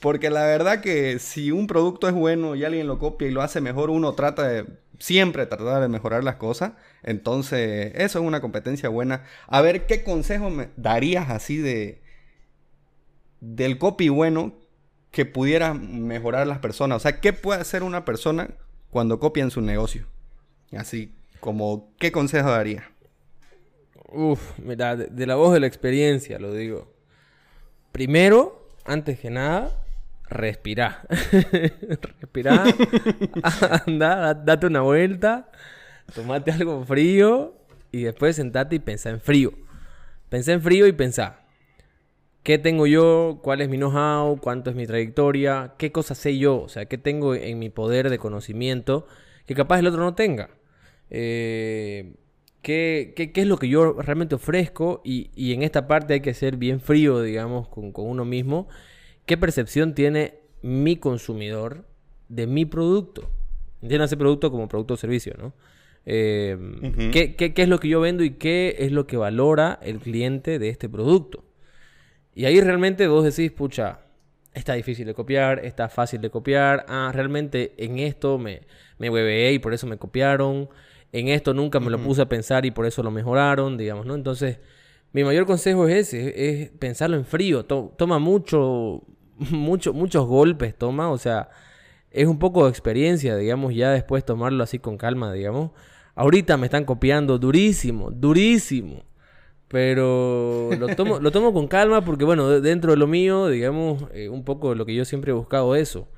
porque 0.00 0.30
la 0.30 0.44
verdad 0.44 0.80
que 0.80 1.18
si 1.18 1.50
un 1.50 1.66
producto 1.66 2.06
es 2.06 2.14
bueno 2.14 2.54
y 2.54 2.64
alguien 2.64 2.86
lo 2.86 2.98
copia 3.00 3.26
y 3.26 3.32
lo 3.32 3.42
hace 3.42 3.60
mejor, 3.60 3.90
uno 3.90 4.12
trata 4.12 4.46
de 4.46 4.64
siempre 4.98 5.46
tratar 5.46 5.80
de 5.80 5.88
mejorar 5.88 6.22
las 6.22 6.36
cosas. 6.36 6.72
Entonces, 7.02 7.92
eso 7.96 8.20
es 8.20 8.24
una 8.24 8.40
competencia 8.40 8.88
buena. 8.88 9.24
A 9.46 9.60
ver, 9.60 9.86
¿qué 9.86 10.04
consejo 10.04 10.50
me 10.50 10.68
darías 10.76 11.30
así 11.30 11.58
de 11.58 12.02
del 13.40 13.78
copy 13.78 14.08
bueno 14.08 14.54
que 15.10 15.24
pudiera 15.26 15.74
mejorar 15.74 16.46
las 16.46 16.58
personas? 16.58 16.96
O 16.96 17.00
sea, 17.00 17.20
¿qué 17.20 17.32
puede 17.32 17.60
hacer 17.60 17.82
una 17.82 18.04
persona 18.04 18.50
cuando 18.90 19.18
copia 19.18 19.42
en 19.42 19.50
su 19.50 19.60
negocio? 19.60 20.06
Así 20.76 21.14
como, 21.40 21.92
¿qué 21.98 22.12
consejo 22.12 22.50
daría? 22.50 22.90
Uf, 24.08 24.58
mira, 24.58 24.96
de, 24.96 25.26
la 25.26 25.34
voz 25.36 25.52
de 25.52 25.60
la 25.60 25.66
experiencia 25.66 26.38
lo 26.38 26.52
digo. 26.52 26.92
Primero, 27.92 28.68
antes 28.84 29.18
que 29.20 29.30
nada, 29.30 29.70
respirá. 30.28 31.02
respirá, 32.20 32.64
anda, 33.86 34.34
date 34.34 34.66
una 34.66 34.80
vuelta, 34.80 35.50
tomate 36.14 36.50
algo 36.52 36.84
frío 36.84 37.54
y 37.92 38.02
después 38.02 38.36
sentate 38.36 38.76
y 38.76 38.78
pensá 38.78 39.10
en 39.10 39.20
frío. 39.20 39.52
Pensá 40.30 40.52
en 40.52 40.62
frío 40.62 40.86
y 40.86 40.92
pensá. 40.92 41.40
¿Qué 42.42 42.56
tengo 42.56 42.86
yo? 42.86 43.40
¿Cuál 43.42 43.60
es 43.60 43.68
mi 43.68 43.76
know-how? 43.76 44.40
¿Cuánto 44.40 44.70
es 44.70 44.76
mi 44.76 44.86
trayectoria? 44.86 45.74
¿Qué 45.76 45.92
cosas 45.92 46.16
sé 46.16 46.38
yo? 46.38 46.62
O 46.62 46.68
sea, 46.68 46.86
¿qué 46.86 46.96
tengo 46.96 47.34
en 47.34 47.58
mi 47.58 47.68
poder 47.68 48.08
de 48.08 48.18
conocimiento 48.18 49.06
que 49.44 49.54
capaz 49.54 49.80
el 49.80 49.86
otro 49.86 50.00
no 50.00 50.14
tenga? 50.14 50.48
Eh, 51.10 52.14
qué, 52.62 53.12
qué, 53.16 53.30
es 53.34 53.46
lo 53.46 53.58
que 53.58 53.68
yo 53.68 53.94
realmente 53.94 54.34
ofrezco 54.34 55.00
y, 55.04 55.30
y, 55.34 55.52
en 55.52 55.62
esta 55.62 55.86
parte 55.86 56.14
hay 56.14 56.20
que 56.20 56.34
ser 56.34 56.56
bien 56.56 56.80
frío, 56.80 57.22
digamos, 57.22 57.68
con, 57.68 57.92
con, 57.92 58.06
uno 58.06 58.24
mismo. 58.24 58.68
¿Qué 59.26 59.36
percepción 59.36 59.94
tiene 59.94 60.34
mi 60.62 60.96
consumidor 60.96 61.86
de 62.28 62.46
mi 62.46 62.64
producto? 62.64 63.30
Entiendo 63.82 64.04
ese 64.04 64.16
producto 64.16 64.50
como 64.50 64.68
producto 64.68 64.94
o 64.94 64.96
servicio, 64.96 65.34
¿no? 65.38 65.52
Em, 66.04 67.10
¿qué, 67.10 67.36
qué, 67.36 67.52
qué 67.52 67.62
es 67.62 67.68
lo 67.68 67.78
que 67.78 67.88
yo 67.88 68.00
vendo 68.00 68.24
y 68.24 68.30
qué 68.30 68.76
es 68.78 68.92
lo 68.92 69.06
que 69.06 69.16
valora 69.16 69.78
el 69.82 69.98
cliente 69.98 70.58
de 70.58 70.70
este 70.70 70.88
producto? 70.88 71.44
Y 72.34 72.46
ahí 72.46 72.60
realmente 72.60 73.08
vos 73.08 73.24
decís, 73.24 73.52
pucha, 73.52 74.00
está 74.54 74.74
difícil 74.74 75.06
de 75.06 75.14
copiar, 75.14 75.64
está 75.64 75.88
fácil 75.88 76.20
de 76.20 76.30
copiar, 76.30 76.84
ah, 76.88 77.10
realmente 77.12 77.74
en 77.78 77.98
esto 77.98 78.38
me, 78.38 78.62
me 78.98 79.10
hueveé 79.10 79.52
y 79.52 79.58
por 79.58 79.74
eso 79.74 79.86
me 79.86 79.98
copiaron 79.98 80.68
en 81.12 81.28
esto 81.28 81.54
nunca 81.54 81.80
me 81.80 81.90
lo 81.90 81.98
puse 81.98 82.22
a 82.22 82.28
pensar 82.28 82.66
y 82.66 82.70
por 82.70 82.86
eso 82.86 83.02
lo 83.02 83.10
mejoraron, 83.10 83.76
digamos, 83.76 84.06
¿no? 84.06 84.14
Entonces, 84.14 84.58
mi 85.12 85.24
mayor 85.24 85.46
consejo 85.46 85.88
es 85.88 86.12
ese, 86.12 86.62
es 86.62 86.70
pensarlo 86.70 87.16
en 87.16 87.24
frío, 87.24 87.64
toma 87.64 88.18
mucho, 88.18 89.02
mucho, 89.38 89.92
muchos 89.92 90.26
golpes, 90.26 90.76
toma, 90.76 91.10
o 91.10 91.18
sea, 91.18 91.48
es 92.10 92.26
un 92.26 92.38
poco 92.38 92.64
de 92.64 92.70
experiencia, 92.70 93.36
digamos, 93.36 93.74
ya 93.74 93.90
después 93.90 94.24
tomarlo 94.24 94.62
así 94.64 94.78
con 94.78 94.96
calma, 94.98 95.32
digamos. 95.32 95.70
Ahorita 96.14 96.56
me 96.56 96.66
están 96.66 96.84
copiando 96.84 97.38
durísimo, 97.38 98.10
durísimo. 98.10 99.04
Pero 99.68 100.70
lo 100.78 100.88
tomo, 100.96 101.20
lo 101.20 101.30
tomo 101.30 101.52
con 101.52 101.68
calma 101.68 102.04
porque, 102.04 102.24
bueno, 102.24 102.60
dentro 102.60 102.92
de 102.92 102.96
lo 102.96 103.06
mío, 103.06 103.48
digamos, 103.48 104.04
eh, 104.12 104.28
un 104.28 104.44
poco 104.44 104.74
lo 104.74 104.86
que 104.86 104.94
yo 104.94 105.04
siempre 105.04 105.30
he 105.30 105.34
buscado 105.34 105.76
eso 105.76 106.08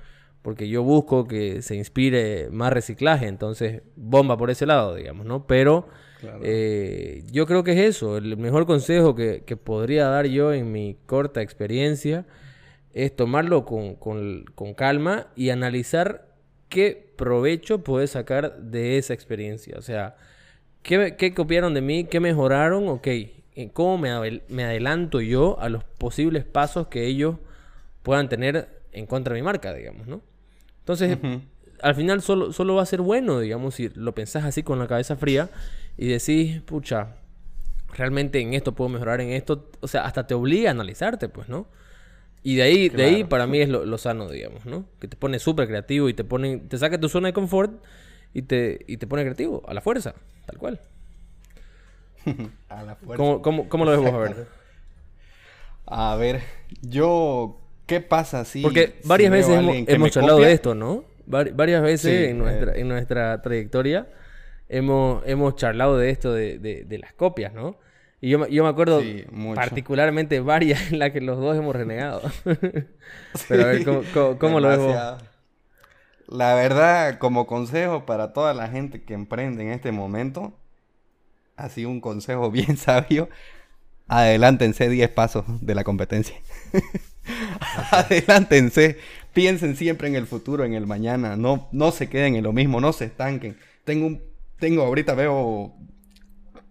porque 0.43 0.69
yo 0.69 0.83
busco 0.83 1.27
que 1.27 1.63
se 1.63 1.77
inspire 1.77 2.49
más 2.51 2.73
reciclaje, 2.73 3.27
entonces 3.27 3.83
bomba 3.97 4.37
por 4.37 4.51
ese 4.51 4.67
lado, 4.67 4.95
digamos, 4.95 5.27
¿no? 5.27 5.47
Pero 5.47 5.87
eh, 6.43 7.25
yo 7.31 7.47
creo 7.47 7.63
que 7.63 7.73
es 7.73 7.97
eso, 7.97 8.17
el 8.17 8.37
mejor 8.37 8.67
consejo 8.67 9.15
que, 9.15 9.43
podría 9.63 10.07
dar 10.09 10.27
yo 10.27 10.53
en 10.53 10.73
mi 10.73 10.97
corta 11.07 11.43
experiencia 11.43 12.27
es 12.95 13.15
tomarlo 13.15 13.65
con, 13.65 14.75
calma 14.75 15.29
y 15.37 15.51
analizar 15.51 16.29
qué 16.69 17.13
provecho 17.17 17.85
puedes 17.85 18.13
sacar 18.13 18.59
de 18.61 18.97
esa 18.97 19.13
experiencia, 19.13 19.77
o 19.79 19.83
sea, 19.83 20.17
¿qué, 20.83 21.17
qué 21.19 21.35
copiaron 21.35 21.75
de 21.75 21.83
mí? 21.83 22.05
¿Qué 22.05 22.19
mejoraron? 22.19 22.89
Ok, 22.89 23.09
¿cómo 23.75 23.99
me, 23.99 24.43
me 24.49 24.65
adelanto 24.65 25.21
yo 25.21 25.61
a 25.61 25.69
los 25.69 25.85
posibles 25.85 26.45
pasos 26.45 26.87
que 26.87 27.07
ellos 27.07 27.37
puedan 28.03 28.31
tener 28.31 28.80
en 28.93 29.07
contra 29.07 29.35
de 29.35 29.41
mi 29.41 29.45
marca, 29.45 29.73
digamos, 29.75 30.07
¿no? 30.07 30.21
Entonces, 30.81 31.19
al 31.83 31.95
final 31.95 32.23
solo, 32.23 32.53
solo 32.53 32.75
va 32.75 32.83
a 32.83 32.87
ser 32.87 33.01
bueno, 33.01 33.41
digamos, 33.41 33.75
si 33.77 33.89
lo 33.91 34.15
pensás 34.15 34.45
así 34.45 34.63
con 34.63 34.79
la 34.79 34.87
cabeza 34.87 35.17
fría 35.17 35.51
y 35.97 36.09
decís, 36.09 36.61
pucha, 36.63 37.17
realmente 37.93 38.41
en 38.41 38.55
esto 38.55 38.75
puedo 38.75 38.89
mejorar 38.89 39.21
en 39.21 39.31
esto, 39.31 39.71
o 39.81 39.89
sea, 39.89 40.05
hasta 40.05 40.27
te 40.27 40.35
obliga 40.35 40.71
a 40.71 40.73
analizarte, 40.73 41.29
pues, 41.29 41.49
¿no? 41.49 41.67
Y 42.43 42.57
de 42.57 42.63
ahí, 42.63 42.89
de 42.89 43.05
ahí 43.05 43.25
para 43.25 43.47
mí 43.47 43.61
es 43.61 43.69
lo, 43.69 43.99
sano, 43.99 44.29
digamos, 44.29 44.65
¿no? 44.65 44.87
Que 44.99 45.09
te 45.09 45.17
pone 45.17 45.39
súper 45.39 45.69
creativo 45.69 46.09
y 46.09 46.15
te 46.15 46.25
pone, 46.25 46.57
te 46.57 46.79
saca 46.79 46.99
tu 46.99 47.09
zona 47.09 47.29
de 47.29 47.35
confort 47.35 47.73
y 48.33 48.43
te, 48.43 48.85
y 48.89 48.97
te 48.97 49.07
pone 49.07 49.23
creativo, 49.23 49.63
a 49.69 49.75
la 49.75 49.83
fuerza, 49.83 50.15
tal 50.47 50.57
cual. 50.57 50.81
a 52.69 52.83
la 52.83 52.97
fuerza. 52.97 53.23
¿Cómo, 53.43 53.69
cómo 53.69 53.85
lo 53.85 53.91
ves 53.91 54.01
vos, 54.01 54.13
a 54.13 54.19
ver? 54.19 54.47
A 55.93 56.15
ver, 56.15 56.43
yo 56.83 57.60
¿Qué 57.91 58.01
pasa 58.01 58.45
si... 58.45 58.63
Porque 58.63 59.01
varias 59.03 59.33
veces 59.33 59.59
hemos, 59.89 60.17
hablado 60.17 60.39
de 60.39 60.53
esto, 60.53 60.77
¿no? 60.77 61.05
varias 61.27 61.83
veces 61.83 62.31
en, 62.31 62.39
nuestra, 62.39 62.77
en 62.77 62.87
nuestra 62.87 63.43
trayectoria 63.43 64.07
hemos, 64.69 65.25
hemos 65.27 65.57
charlado 65.57 65.99
de 65.99 66.11
esto 66.11 66.33
de, 66.33 66.99
las 67.03 67.13
copias, 67.15 67.53
¿no? 67.53 67.79
Y 68.21 68.29
yo, 68.29 68.47
yo 68.47 68.63
me 68.63 68.69
acuerdo 68.69 69.03
particularmente 69.57 70.39
varias 70.39 70.81
en 70.93 71.01
las 71.01 71.11
que 71.11 71.21
los 71.21 71.39
dos 71.39 71.57
hemos 71.57 71.75
renegado. 71.75 72.23
Pero 73.49 73.65
a 73.65 73.67
ver, 73.67 73.85
¿cómo, 74.39 74.61
lo 74.61 74.69
ves 74.69 74.97
La 76.29 76.55
verdad, 76.55 77.19
como 77.19 77.49
consejo 77.49 78.07
para 78.07 78.33
toda 78.33 78.55
la 78.55 78.69
gente 78.69 79.03
que 79.03 79.15
emprende 79.15 79.65
en 79.65 79.73
este 79.73 79.91
momento, 79.91 80.53
así 81.57 81.85
un 81.87 82.01
consejo 82.01 82.51
bien 82.53 82.77
sabio, 82.77 83.29
adelántense 84.07 84.89
10 84.89 85.11
pasos 85.11 85.45
de 85.61 85.75
la 85.75 85.83
competencia. 85.83 86.37
Adelántense. 87.91 88.99
Piensen 89.33 89.77
siempre 89.77 90.09
en 90.09 90.17
el 90.17 90.27
futuro, 90.27 90.65
en 90.65 90.75
el 90.75 90.87
mañana. 90.87 91.37
No, 91.37 91.69
no 91.73 91.93
se 91.93 92.09
queden 92.09 92.37
en 92.37 92.45
lo 92.45 92.53
mismo, 92.53 92.81
no 92.81 92.93
se 92.93 93.07
estanquen. 93.07 93.57
Tengo 93.85 94.07
un, 94.07 94.23
tengo 94.59 94.83
ahorita 94.83 95.15
veo 95.15 95.75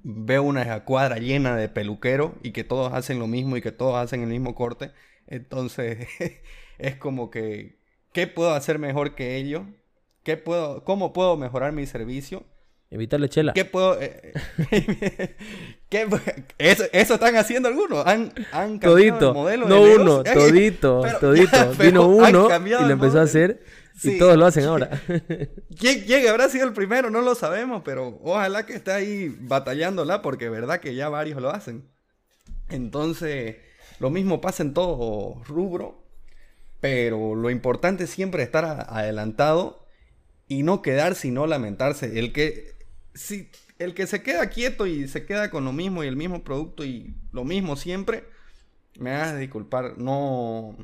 veo 0.04 0.44
una 0.44 0.84
cuadra 0.86 1.18
llena 1.18 1.56
de 1.56 1.70
peluqueros 1.70 2.32
y 2.44 2.52
que 2.52 2.64
todos 2.64 2.94
hacen 2.94 3.20
lo 3.20 3.28
mismo 3.28 3.58
y 3.58 3.62
que 3.62 3.72
todos 3.72 3.96
hacen 3.96 4.22
el 4.22 4.30
mismo 4.30 4.56
corte. 4.56 4.92
Entonces, 5.28 6.08
es 6.78 6.96
como 6.96 7.30
que, 7.30 7.80
¿qué 8.14 8.28
puedo 8.28 8.54
hacer 8.54 8.80
mejor 8.80 9.16
que 9.16 9.38
ellos? 9.38 9.64
¿Qué 10.24 10.38
puedo, 10.38 10.84
¿Cómo 10.84 11.14
puedo 11.14 11.38
mejorar 11.38 11.72
mi 11.72 11.86
servicio? 11.86 12.46
Evitarle 12.92 13.30
chela. 13.30 13.54
¿Qué 13.54 13.66
puedo...? 13.66 14.00
eh, 14.02 14.34
¿qué 15.90 16.08
eso, 16.58 16.84
eso 16.92 17.14
están 17.16 17.36
haciendo 17.36 17.68
algunos. 17.70 18.06
Han, 18.06 18.32
han 18.52 18.80
cambiado 18.80 18.94
Todito. 18.96 19.28
el 19.30 19.34
modelo 19.34 19.66
de 19.66 19.70
No 19.70 19.76
negocio. 19.86 20.02
uno, 20.02 20.24
todito, 20.34 21.02
Pero- 21.04 21.20
todito. 21.20 21.72
Vino 21.80 22.08
uno 22.08 22.48
y 22.66 22.70
lo 22.70 22.90
empezó 22.92 23.20
a 23.20 23.24
hacer 23.24 23.64
y 24.04 24.18
todos 24.18 24.38
lo 24.38 24.46
hacen 24.46 24.64
ahora. 24.66 24.90
¿Quién, 25.78 26.02
quién 26.06 26.28
habrá 26.30 26.48
sido 26.50 26.66
el 26.68 26.74
primero? 26.74 27.10
No 27.10 27.22
lo 27.22 27.36
sabemos, 27.36 27.82
pero 27.84 28.20
ojalá 28.24 28.66
que 28.66 28.74
esté 28.74 28.92
ahí 28.92 29.36
batallándola 29.42 30.22
porque 30.22 30.46
es 30.46 30.52
verdad 30.52 30.80
que 30.80 30.96
ya 30.96 31.10
varios 31.10 31.42
lo 31.42 31.50
hacen. 31.50 31.84
Entonces, 32.70 33.58
lo 34.00 34.10
mismo 34.10 34.42
pasa 34.42 34.64
en 34.64 34.74
todo 34.74 35.42
rubro, 35.46 36.04
pero 36.80 37.36
lo 37.36 37.50
importante 37.50 38.06
es 38.06 38.10
siempre 38.10 38.44
estar 38.44 38.64
a- 38.66 38.82
adelantado 38.82 39.86
y 40.48 40.64
no 40.64 40.82
quedar 40.82 41.16
sino 41.16 41.46
lamentarse. 41.48 42.20
El 42.20 42.32
que, 42.32 42.74
si, 43.14 43.50
el 43.80 43.94
que 43.94 44.08
se 44.08 44.22
queda 44.22 44.50
quieto 44.50 44.86
y 44.86 45.08
se 45.08 45.26
queda 45.26 45.50
con 45.50 45.66
lo 45.66 45.72
mismo 45.72 46.04
y 46.04 46.08
el 46.08 46.18
mismo 46.18 46.44
producto 46.44 46.84
y 46.84 47.16
lo 47.32 47.46
mismo 47.46 47.78
siempre, 47.78 48.26
me 49.00 49.12
hagas 49.12 49.40
disculpar, 49.40 49.98
no, 49.98 50.76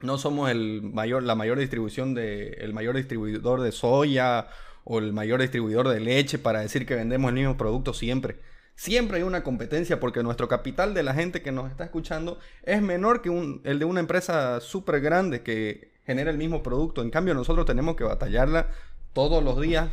no 0.00 0.18
somos 0.18 0.50
el 0.50 0.80
mayor, 0.82 1.22
la 1.22 1.34
mayor 1.34 1.58
distribución 1.58 2.14
de, 2.14 2.48
el 2.60 2.72
mayor 2.72 2.96
distribuidor 2.96 3.60
de 3.60 3.72
soya 3.72 4.48
o 4.84 4.98
el 4.98 5.12
mayor 5.12 5.42
distribuidor 5.42 5.88
de 5.88 6.00
leche 6.00 6.38
para 6.38 6.60
decir 6.60 6.86
que 6.86 6.94
vendemos 6.94 7.28
el 7.28 7.34
mismo 7.34 7.58
producto 7.58 7.92
siempre. 7.92 8.40
Siempre 8.74 9.18
hay 9.18 9.22
una 9.22 9.42
competencia 9.42 10.00
porque 10.00 10.22
nuestro 10.22 10.48
capital 10.48 10.94
de 10.94 11.02
la 11.02 11.14
gente 11.14 11.42
que 11.42 11.52
nos 11.52 11.70
está 11.70 11.84
escuchando 11.84 12.38
es 12.62 12.80
menor 12.80 13.20
que 13.20 13.60
el 13.64 13.78
de 13.78 13.84
una 13.84 14.00
empresa 14.00 14.60
súper 14.60 15.00
grande 15.00 15.42
que 15.42 15.92
genera 16.04 16.30
el 16.30 16.38
mismo 16.38 16.62
producto. 16.62 17.02
En 17.02 17.10
cambio, 17.10 17.34
nosotros 17.34 17.66
tenemos 17.66 17.96
que 17.96 18.04
batallarla 18.04 18.68
todos 19.12 19.42
los 19.42 19.60
días 19.60 19.90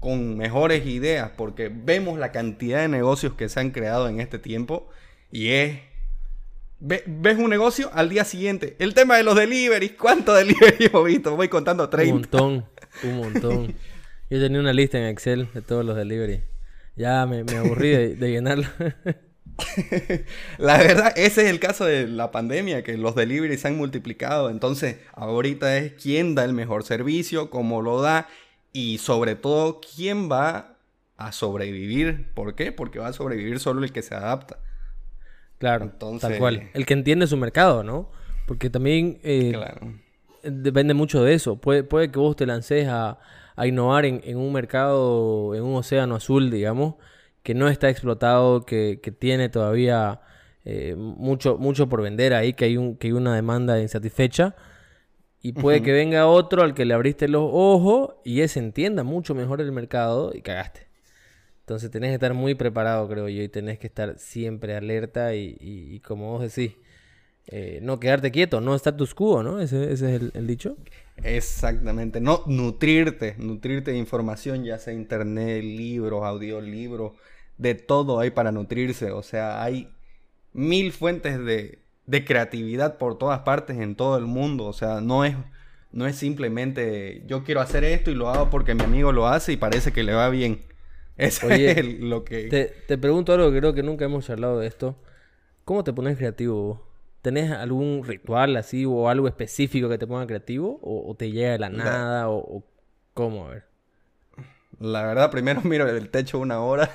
con 0.00 0.36
mejores 0.36 0.86
ideas 0.86 1.30
porque 1.36 1.70
vemos 1.72 2.18
la 2.18 2.30
cantidad 2.32 2.80
de 2.80 2.88
negocios 2.88 3.34
que 3.34 3.48
se 3.48 3.60
han 3.60 3.70
creado 3.70 4.08
en 4.08 4.20
este 4.20 4.38
tiempo 4.38 4.88
y 5.30 5.48
es 5.50 5.78
Ve- 6.80 7.04
ves 7.06 7.38
un 7.38 7.48
negocio 7.48 7.88
al 7.94 8.10
día 8.10 8.24
siguiente. 8.24 8.76
El 8.78 8.92
tema 8.92 9.16
de 9.16 9.22
los 9.22 9.36
deliveries. 9.36 9.92
¿Cuántos 9.92 10.36
deliveries 10.38 10.90
hemos 10.90 11.06
visto? 11.06 11.34
Voy 11.34 11.48
contando 11.48 11.84
un 11.84 11.90
30. 11.90 12.12
montón, 12.12 12.66
un 13.04 13.16
montón. 13.16 13.74
Yo 14.30 14.40
tenía 14.40 14.60
una 14.60 14.72
lista 14.74 14.98
en 14.98 15.04
Excel 15.04 15.48
de 15.54 15.62
todos 15.62 15.82
los 15.84 15.96
delivery. 15.96 16.42
Ya 16.96 17.24
me, 17.26 17.42
me 17.44 17.56
aburrí 17.56 17.88
de, 17.90 18.14
de 18.16 18.30
llenarla. 18.30 18.70
La 20.58 20.78
verdad, 20.78 21.12
ese 21.16 21.42
es 21.44 21.50
el 21.50 21.60
caso 21.60 21.84
de 21.84 22.06
la 22.08 22.30
pandemia, 22.30 22.82
que 22.82 22.96
los 22.98 23.14
deliveries 23.14 23.60
se 23.60 23.68
han 23.68 23.76
multiplicado. 23.76 24.50
Entonces, 24.50 24.96
ahorita 25.12 25.76
es 25.78 25.92
quién 25.92 26.34
da 26.34 26.44
el 26.44 26.52
mejor 26.52 26.84
servicio, 26.84 27.50
cómo 27.50 27.82
lo 27.82 28.00
da 28.02 28.28
y 28.74 28.98
sobre 28.98 29.36
todo 29.36 29.80
quién 29.80 30.28
va 30.30 30.76
a 31.16 31.32
sobrevivir. 31.32 32.32
¿Por 32.34 32.54
qué? 32.56 32.72
Porque 32.72 32.98
va 32.98 33.06
a 33.08 33.12
sobrevivir 33.12 33.60
solo 33.60 33.82
el 33.84 33.92
que 33.92 34.02
se 34.02 34.14
adapta. 34.14 34.58
Claro, 35.58 35.84
Entonces- 35.86 36.28
tal 36.28 36.38
cual. 36.38 36.70
El 36.74 36.84
que 36.84 36.92
entiende 36.94 37.26
su 37.28 37.36
mercado, 37.36 37.84
¿no? 37.84 38.10
Porque 38.46 38.68
también 38.68 39.20
eh, 39.22 39.52
Claro. 39.54 39.94
depende 40.42 40.92
mucho 40.92 41.22
de 41.22 41.34
eso. 41.34 41.56
Puede, 41.56 41.84
puede 41.84 42.10
que 42.10 42.18
vos 42.18 42.34
te 42.36 42.46
lances 42.46 42.88
a, 42.88 43.18
a 43.56 43.66
innovar 43.66 44.04
en, 44.04 44.20
en 44.24 44.36
un 44.36 44.52
mercado, 44.52 45.54
en 45.54 45.62
un 45.62 45.76
océano 45.76 46.16
azul, 46.16 46.50
digamos, 46.50 46.96
que 47.44 47.54
no 47.54 47.68
está 47.68 47.88
explotado, 47.88 48.66
que, 48.66 48.98
que 49.02 49.12
tiene 49.12 49.48
todavía 49.48 50.20
eh, 50.64 50.94
mucho, 50.96 51.58
mucho 51.58 51.88
por 51.88 52.02
vender 52.02 52.34
ahí, 52.34 52.54
que 52.54 52.64
hay, 52.64 52.76
un, 52.76 52.96
que 52.96 53.06
hay 53.06 53.12
una 53.12 53.34
demanda 53.36 53.80
insatisfecha. 53.80 54.56
Y 55.44 55.52
puede 55.52 55.82
que 55.82 55.92
venga 55.92 56.26
otro 56.26 56.62
al 56.62 56.74
que 56.74 56.86
le 56.86 56.94
abriste 56.94 57.28
los 57.28 57.48
ojos 57.52 58.14
y 58.24 58.40
ese 58.40 58.60
entienda 58.60 59.04
mucho 59.04 59.34
mejor 59.34 59.60
el 59.60 59.72
mercado 59.72 60.32
y 60.34 60.40
cagaste. 60.42 60.88
Entonces 61.60 61.90
tenés 61.90 62.10
que 62.10 62.14
estar 62.14 62.34
muy 62.34 62.54
preparado, 62.54 63.08
creo 63.08 63.28
yo, 63.28 63.42
y 63.42 63.48
tenés 63.48 63.78
que 63.78 63.86
estar 63.86 64.18
siempre 64.18 64.76
alerta 64.76 65.34
y, 65.34 65.56
y- 65.60 65.94
y 65.96 66.00
como 66.00 66.32
vos 66.32 66.42
decís, 66.54 66.76
eh, 67.48 67.80
no 67.82 68.00
quedarte 68.00 68.32
quieto, 68.32 68.60
no 68.60 68.74
status 68.74 69.14
quo, 69.14 69.42
¿no? 69.42 69.60
Ese, 69.60 69.92
ese 69.92 70.14
es 70.16 70.22
el, 70.22 70.32
el 70.34 70.46
dicho. 70.46 70.78
Exactamente, 71.22 72.20
no 72.20 72.42
nutrirte, 72.46 73.36
nutrirte 73.38 73.92
de 73.92 73.98
información, 73.98 74.64
ya 74.64 74.78
sea 74.78 74.92
internet, 74.94 75.62
libros, 75.62 76.24
audiolibros, 76.24 77.12
de 77.56 77.74
todo 77.76 78.18
hay 78.18 78.30
para 78.30 78.50
nutrirse, 78.52 79.12
o 79.12 79.22
sea, 79.22 79.62
hay 79.62 79.96
mil 80.52 80.92
fuentes 80.92 81.38
de, 81.44 81.83
de 82.06 82.24
creatividad 82.24 82.98
por 82.98 83.16
todas 83.18 83.40
partes 83.40 83.78
en 83.78 83.94
todo 83.96 84.18
el 84.18 84.26
mundo, 84.26 84.64
o 84.66 84.72
sea, 84.72 85.00
no 85.00 85.24
es, 85.24 85.36
no 85.92 86.06
es 86.06 86.16
simplemente 86.16 87.22
yo 87.26 87.44
quiero 87.44 87.60
hacer 87.60 87.84
esto 87.84 88.10
y 88.10 88.14
lo 88.14 88.28
hago 88.28 88.50
porque 88.50 88.74
mi 88.74 88.82
amigo 88.84 89.12
lo 89.12 89.26
hace 89.28 89.52
y 89.52 89.56
parece 89.56 89.92
que 89.92 90.02
le 90.02 90.12
va 90.14 90.28
bien. 90.28 90.60
Eso 91.16 91.48
es 91.50 91.76
el- 91.78 92.10
lo 92.10 92.24
que... 92.24 92.48
Te, 92.48 92.64
te 92.66 92.98
pregunto 92.98 93.32
algo 93.32 93.50
que 93.52 93.58
creo 93.58 93.72
que 93.74 93.82
nunca 93.82 94.04
hemos 94.04 94.26
charlado 94.26 94.58
de 94.58 94.66
esto. 94.66 94.96
¿Cómo 95.64 95.84
te 95.84 95.92
pones 95.92 96.18
creativo 96.18 96.62
vos? 96.62 96.80
¿Tenés 97.22 97.50
algún 97.52 98.02
ritual 98.04 98.54
así 98.56 98.84
o 98.84 99.08
algo 99.08 99.28
específico 99.28 99.88
que 99.88 99.96
te 99.96 100.06
ponga 100.06 100.26
creativo? 100.26 100.78
¿O, 100.82 101.10
o 101.10 101.14
te 101.14 101.30
llega 101.30 101.52
de 101.52 101.58
la 101.58 101.70
La- 101.70 101.84
nada? 101.84 102.28
¿O, 102.28 102.36
o 102.58 102.64
cómo? 103.14 103.46
A 103.46 103.50
ver. 103.50 103.64
La 104.80 105.06
verdad, 105.06 105.30
primero 105.30 105.60
miro 105.64 105.88
el 105.88 106.10
techo 106.10 106.38
una 106.38 106.60
hora. 106.60 106.90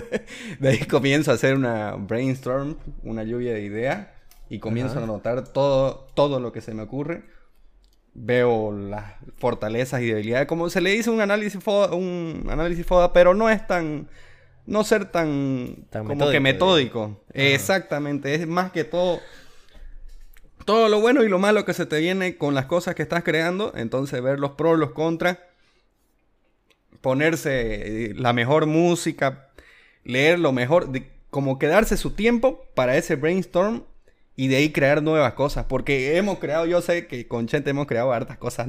de 0.58 0.68
ahí 0.70 0.78
comienzo 0.86 1.30
a 1.30 1.34
hacer 1.34 1.54
una 1.54 1.92
brainstorm, 1.94 2.76
una 3.04 3.22
lluvia 3.22 3.52
de 3.52 3.62
ideas. 3.62 4.08
Y 4.50 4.58
comienzo 4.58 4.92
Ajá. 4.94 5.00
a 5.00 5.04
anotar 5.04 5.48
todo, 5.48 6.08
todo 6.14 6.38
lo 6.40 6.52
que 6.52 6.60
se 6.60 6.74
me 6.74 6.82
ocurre. 6.82 7.22
Veo 8.12 8.72
las 8.72 9.14
fortalezas 9.38 10.02
y 10.02 10.06
debilidades. 10.08 10.46
Como 10.48 10.68
se 10.68 10.80
le 10.80 10.90
dice 10.90 11.08
un 11.08 11.20
análisis 11.22 11.62
FODA, 11.62 11.94
un 11.94 12.48
análisis 12.50 12.84
FODA, 12.84 13.12
pero 13.12 13.32
no 13.34 13.48
es 13.48 13.66
tan. 13.66 14.08
No 14.66 14.84
ser 14.84 15.06
tan. 15.06 15.86
Tan 15.90 16.06
como 16.06 16.28
que 16.30 16.40
metódico. 16.40 17.22
Exactamente. 17.32 18.34
Es 18.34 18.46
más 18.46 18.72
que 18.72 18.84
todo. 18.84 19.20
Todo 20.64 20.88
lo 20.88 21.00
bueno 21.00 21.22
y 21.22 21.28
lo 21.28 21.38
malo 21.38 21.64
que 21.64 21.72
se 21.72 21.86
te 21.86 21.98
viene 22.00 22.36
con 22.36 22.54
las 22.54 22.66
cosas 22.66 22.94
que 22.94 23.02
estás 23.02 23.22
creando. 23.24 23.72
Entonces, 23.76 24.20
ver 24.20 24.38
los 24.40 24.52
pros, 24.52 24.78
los 24.78 24.90
contras 24.90 25.38
ponerse 27.00 28.10
eh, 28.10 28.14
la 28.14 28.32
mejor 28.32 28.66
música, 28.66 29.48
leer 30.04 30.38
lo 30.38 30.52
mejor, 30.52 30.90
de- 30.90 31.10
como 31.30 31.58
quedarse 31.58 31.96
su 31.96 32.10
tiempo 32.10 32.66
para 32.74 32.96
ese 32.96 33.16
brainstorm 33.16 33.84
y 34.42 34.48
de 34.48 34.56
ahí 34.56 34.70
crear 34.72 35.02
nuevas 35.02 35.34
cosas. 35.34 35.66
Porque 35.68 36.16
hemos 36.16 36.38
creado, 36.38 36.64
yo 36.66 36.80
sé 36.80 37.06
que 37.06 37.26
con 37.28 37.46
Chente 37.46 37.70
hemos 37.70 37.86
creado 37.86 38.12
hartas 38.12 38.38
cosas 38.38 38.68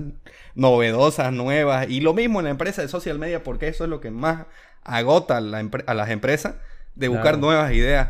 novedosas, 0.55 1.31
nuevas. 1.31 1.89
Y 1.89 2.01
lo 2.01 2.13
mismo 2.13 2.39
en 2.39 2.45
la 2.45 2.51
empresa 2.51 2.81
de 2.81 2.87
social 2.87 3.17
media, 3.19 3.43
porque 3.43 3.67
eso 3.67 3.83
es 3.85 3.89
lo 3.89 4.01
que 4.01 4.11
más 4.11 4.47
agota 4.83 5.37
a, 5.37 5.41
la 5.41 5.61
empre- 5.61 5.83
a 5.87 5.93
las 5.93 6.09
empresas, 6.09 6.55
de 6.95 7.07
buscar 7.07 7.35
Claro. 7.35 7.37
nuevas 7.37 7.71
ideas. 7.73 8.09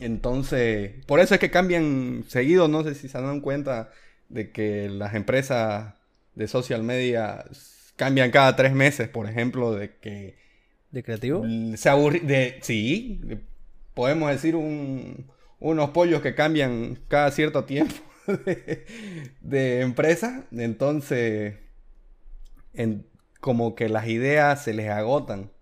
Entonces, 0.00 0.92
por 1.06 1.20
eso 1.20 1.34
es 1.34 1.40
que 1.40 1.50
cambian 1.50 2.24
seguido. 2.28 2.68
No 2.68 2.82
sé 2.82 2.94
si 2.94 3.08
se 3.08 3.20
dan 3.20 3.40
cuenta 3.40 3.90
de 4.28 4.50
que 4.50 4.88
las 4.88 5.14
empresas 5.14 5.94
de 6.34 6.48
social 6.48 6.82
media 6.82 7.44
cambian 7.96 8.30
cada 8.30 8.56
tres 8.56 8.72
meses, 8.72 9.08
por 9.08 9.28
ejemplo, 9.28 9.72
de 9.72 9.94
que 9.96 10.36
¿De 10.90 11.02
creativo? 11.02 11.44
se 11.76 11.88
aburri 11.88 12.20
de 12.20 12.58
sí, 12.62 13.20
de- 13.22 13.38
podemos 13.94 14.30
decir 14.30 14.56
un- 14.56 15.26
unos 15.60 15.90
pollos 15.90 16.22
que 16.22 16.34
cambian 16.34 16.98
cada 17.08 17.30
cierto 17.30 17.64
tiempo 17.64 17.94
de, 18.26 18.86
de 19.40 19.80
empresa, 19.80 20.46
entonces 20.52 21.56
en- 22.72 23.06
como 23.40 23.74
que 23.74 23.88
las 23.88 24.08
ideas 24.08 24.64
se 24.64 24.72
les 24.74 24.88
agotan 24.90 25.52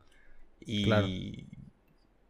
y, 0.61 0.85
Claro. 0.85 1.07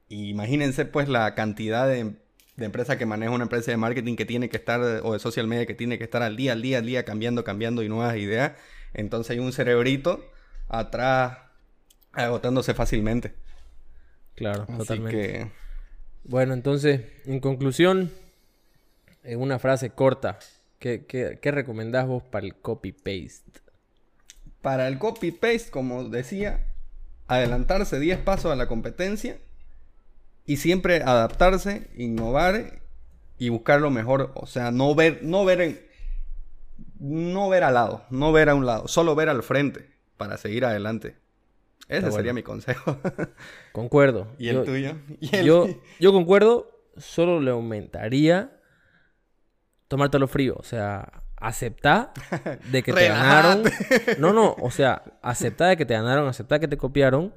y 0.09 0.31
imagínense 0.31 0.85
pues 0.87 1.09
la 1.09 1.35
cantidad 1.35 1.88
de, 1.88 2.16
de 2.57 2.64
empresas 2.66 2.96
que 2.96 3.07
maneja 3.07 3.33
una 3.33 3.44
empresa 3.44 3.70
de 3.70 3.77
marketing 3.77 4.16
que 4.16 4.25
tiene 4.27 4.48
que 4.48 4.57
estar 4.59 4.81
o 4.81 5.12
de 5.14 5.18
social 5.18 5.46
media 5.46 5.66
que 5.66 5.75
tiene 5.75 5.98
que 5.98 6.05
estar 6.05 6.22
al 6.22 6.37
día, 6.37 6.53
al 6.53 6.62
día, 6.62 6.79
al 6.79 6.87
día 6.87 7.05
cambiando, 7.05 7.44
cambiando 7.44 7.83
y 7.83 7.88
nuevas 7.88 8.16
ideas, 8.16 8.53
entonces 8.94 9.33
hay 9.33 9.38
un 9.40 9.53
cerebrito 9.53 10.25
atrás 10.68 11.38
agotándose 12.12 12.75
fácilmente. 12.75 13.35
Claro, 14.35 14.66
Así 14.66 14.77
totalmente. 14.79 15.11
que 15.11 15.53
Bueno, 16.24 16.54
entonces, 16.54 17.02
en 17.26 17.40
conclusión, 17.40 18.11
en 19.24 19.40
una 19.40 19.58
frase 19.58 19.90
corta, 19.90 20.38
¿qué, 20.78 21.04
qué, 21.06 21.38
qué 21.40 21.50
recomendás 21.50 22.06
vos 22.06 22.22
para 22.22 22.46
el 22.46 22.54
copy-paste? 22.56 23.61
para 24.61 24.87
el 24.88 24.98
copy-paste, 24.98 25.70
como 25.70 26.04
decía, 26.04 26.64
adelantarse 27.26 27.98
10 27.98 28.18
pasos 28.18 28.52
a 28.52 28.56
la 28.56 28.68
competencia 28.68 29.38
y 30.46 30.56
siempre 30.58 31.02
adaptarse, 31.02 31.88
innovar 31.96 32.80
y 33.38 33.48
buscar 33.48 33.80
lo 33.80 33.90
mejor. 33.90 34.32
O 34.35 34.46
sea, 34.46 34.70
no 34.70 34.94
ver, 34.94 35.20
no 35.22 35.44
ver, 35.44 35.61
en- 35.61 35.80
no 37.00 37.48
ver 37.48 37.64
al 37.64 37.74
lado, 37.74 38.04
no 38.11 38.32
ver 38.32 38.48
a 38.48 38.54
un 38.54 38.66
lado, 38.66 38.88
solo 38.88 39.14
ver 39.14 39.28
al 39.28 39.42
frente 39.42 39.90
para 40.16 40.37
seguir 40.37 40.64
adelante. 40.64 41.16
Ese 41.92 42.12
sería 42.12 42.33
mi 42.33 42.42
consejo. 42.42 42.98
Concuerdo. 43.72 44.28
¿Y 44.38 44.48
el 44.48 44.64
tuyo? 44.64 44.96
Yo, 45.44 45.68
yo 46.00 46.12
concuerdo, 46.12 46.85
solo 46.96 47.40
le 47.40 47.50
aumentaría 47.50 48.59
tomártelo 49.88 50.26
frío. 50.26 50.57
O 50.59 50.62
sea, 50.62 51.22
aceptar 51.37 52.12
de 52.70 52.83
que 52.83 52.92
te 52.92 53.09
ganaron. 53.09 53.62
No, 54.18 54.33
no, 54.33 54.57
o 54.59 54.70
sea, 54.70 55.02
aceptar 55.22 55.68
de 55.70 55.76
que 55.76 55.85
te 55.85 55.94
ganaron, 55.94 56.28
aceptar 56.28 56.61
que 56.61 56.68
te 56.68 56.76
copiaron 56.76 57.35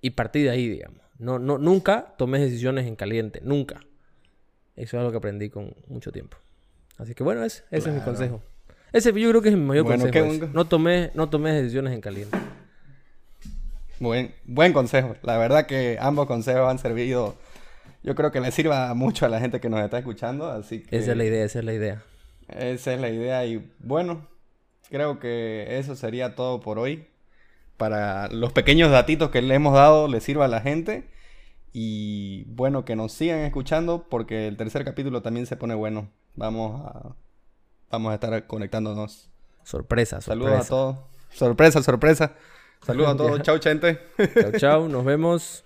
y 0.00 0.10
partir 0.10 0.44
de 0.44 0.50
ahí, 0.50 0.68
digamos. 0.68 1.00
No, 1.18 1.38
no, 1.38 1.58
nunca 1.58 2.14
tomes 2.18 2.40
decisiones 2.40 2.86
en 2.86 2.96
caliente, 2.96 3.40
nunca. 3.42 3.80
Eso 4.76 4.96
es 4.96 5.00
algo 5.00 5.12
que 5.12 5.18
aprendí 5.18 5.48
con 5.48 5.74
mucho 5.86 6.12
tiempo. 6.12 6.36
Así 6.98 7.14
que 7.14 7.22
bueno, 7.22 7.44
ese, 7.44 7.64
ese 7.70 7.90
es 7.90 7.94
mi 7.94 8.00
consejo. 8.02 8.42
Ese 8.92 9.12
yo 9.12 9.28
creo 9.30 9.42
que 9.42 9.48
es 9.48 9.56
mi 9.56 9.64
mayor 9.64 9.86
consejo. 9.86 10.48
No 10.52 10.66
tomes 10.66 11.14
no 11.14 11.28
tomes 11.28 11.54
decisiones 11.54 11.92
en 11.92 12.00
caliente. 12.00 12.38
Buen, 14.00 14.34
buen 14.44 14.72
consejo. 14.72 15.16
La 15.22 15.38
verdad 15.38 15.66
que 15.66 15.98
ambos 16.00 16.26
consejos 16.26 16.68
han 16.68 16.78
servido. 16.78 17.36
Yo 18.02 18.14
creo 18.14 18.32
que 18.32 18.40
le 18.40 18.50
sirva 18.50 18.92
mucho 18.94 19.24
a 19.24 19.28
la 19.28 19.40
gente 19.40 19.60
que 19.60 19.68
nos 19.68 19.80
está 19.80 19.98
escuchando. 19.98 20.50
Así 20.50 20.82
que 20.82 20.96
esa 20.96 21.12
es 21.12 21.16
la 21.16 21.24
idea, 21.24 21.44
esa 21.44 21.60
es 21.60 21.64
la 21.64 21.72
idea. 21.72 22.02
Esa 22.48 22.94
es 22.94 23.00
la 23.00 23.08
idea. 23.08 23.46
Y 23.46 23.70
bueno, 23.78 24.26
creo 24.90 25.18
que 25.18 25.78
eso 25.78 25.96
sería 25.96 26.34
todo 26.34 26.60
por 26.60 26.78
hoy. 26.78 27.06
Para 27.76 28.28
los 28.28 28.52
pequeños 28.52 28.90
datitos 28.90 29.30
que 29.30 29.42
le 29.42 29.54
hemos 29.54 29.74
dado, 29.74 30.08
le 30.08 30.20
sirva 30.20 30.44
a 30.44 30.48
la 30.48 30.60
gente. 30.60 31.08
Y 31.72 32.44
bueno, 32.44 32.84
que 32.84 32.94
nos 32.94 33.12
sigan 33.12 33.40
escuchando 33.40 34.06
porque 34.08 34.46
el 34.46 34.56
tercer 34.56 34.84
capítulo 34.84 35.22
también 35.22 35.46
se 35.46 35.56
pone 35.56 35.74
bueno. 35.74 36.08
Vamos 36.36 36.82
a, 36.84 37.16
vamos 37.90 38.12
a 38.12 38.14
estar 38.14 38.46
conectándonos. 38.46 39.30
Sorpresa, 39.64 40.20
sorpresa. 40.20 40.46
Saludos 40.46 40.66
a 40.66 40.68
todos. 40.68 40.96
Sorpresa, 41.30 41.82
sorpresa. 41.82 42.32
Saludos 42.84 43.08
a 43.08 43.16
todos. 43.16 43.42
Chau, 43.42 43.58
gente. 43.60 43.98
Chau, 44.16 44.52
chau. 44.58 44.88
Nos 44.88 45.04
vemos. 45.04 45.64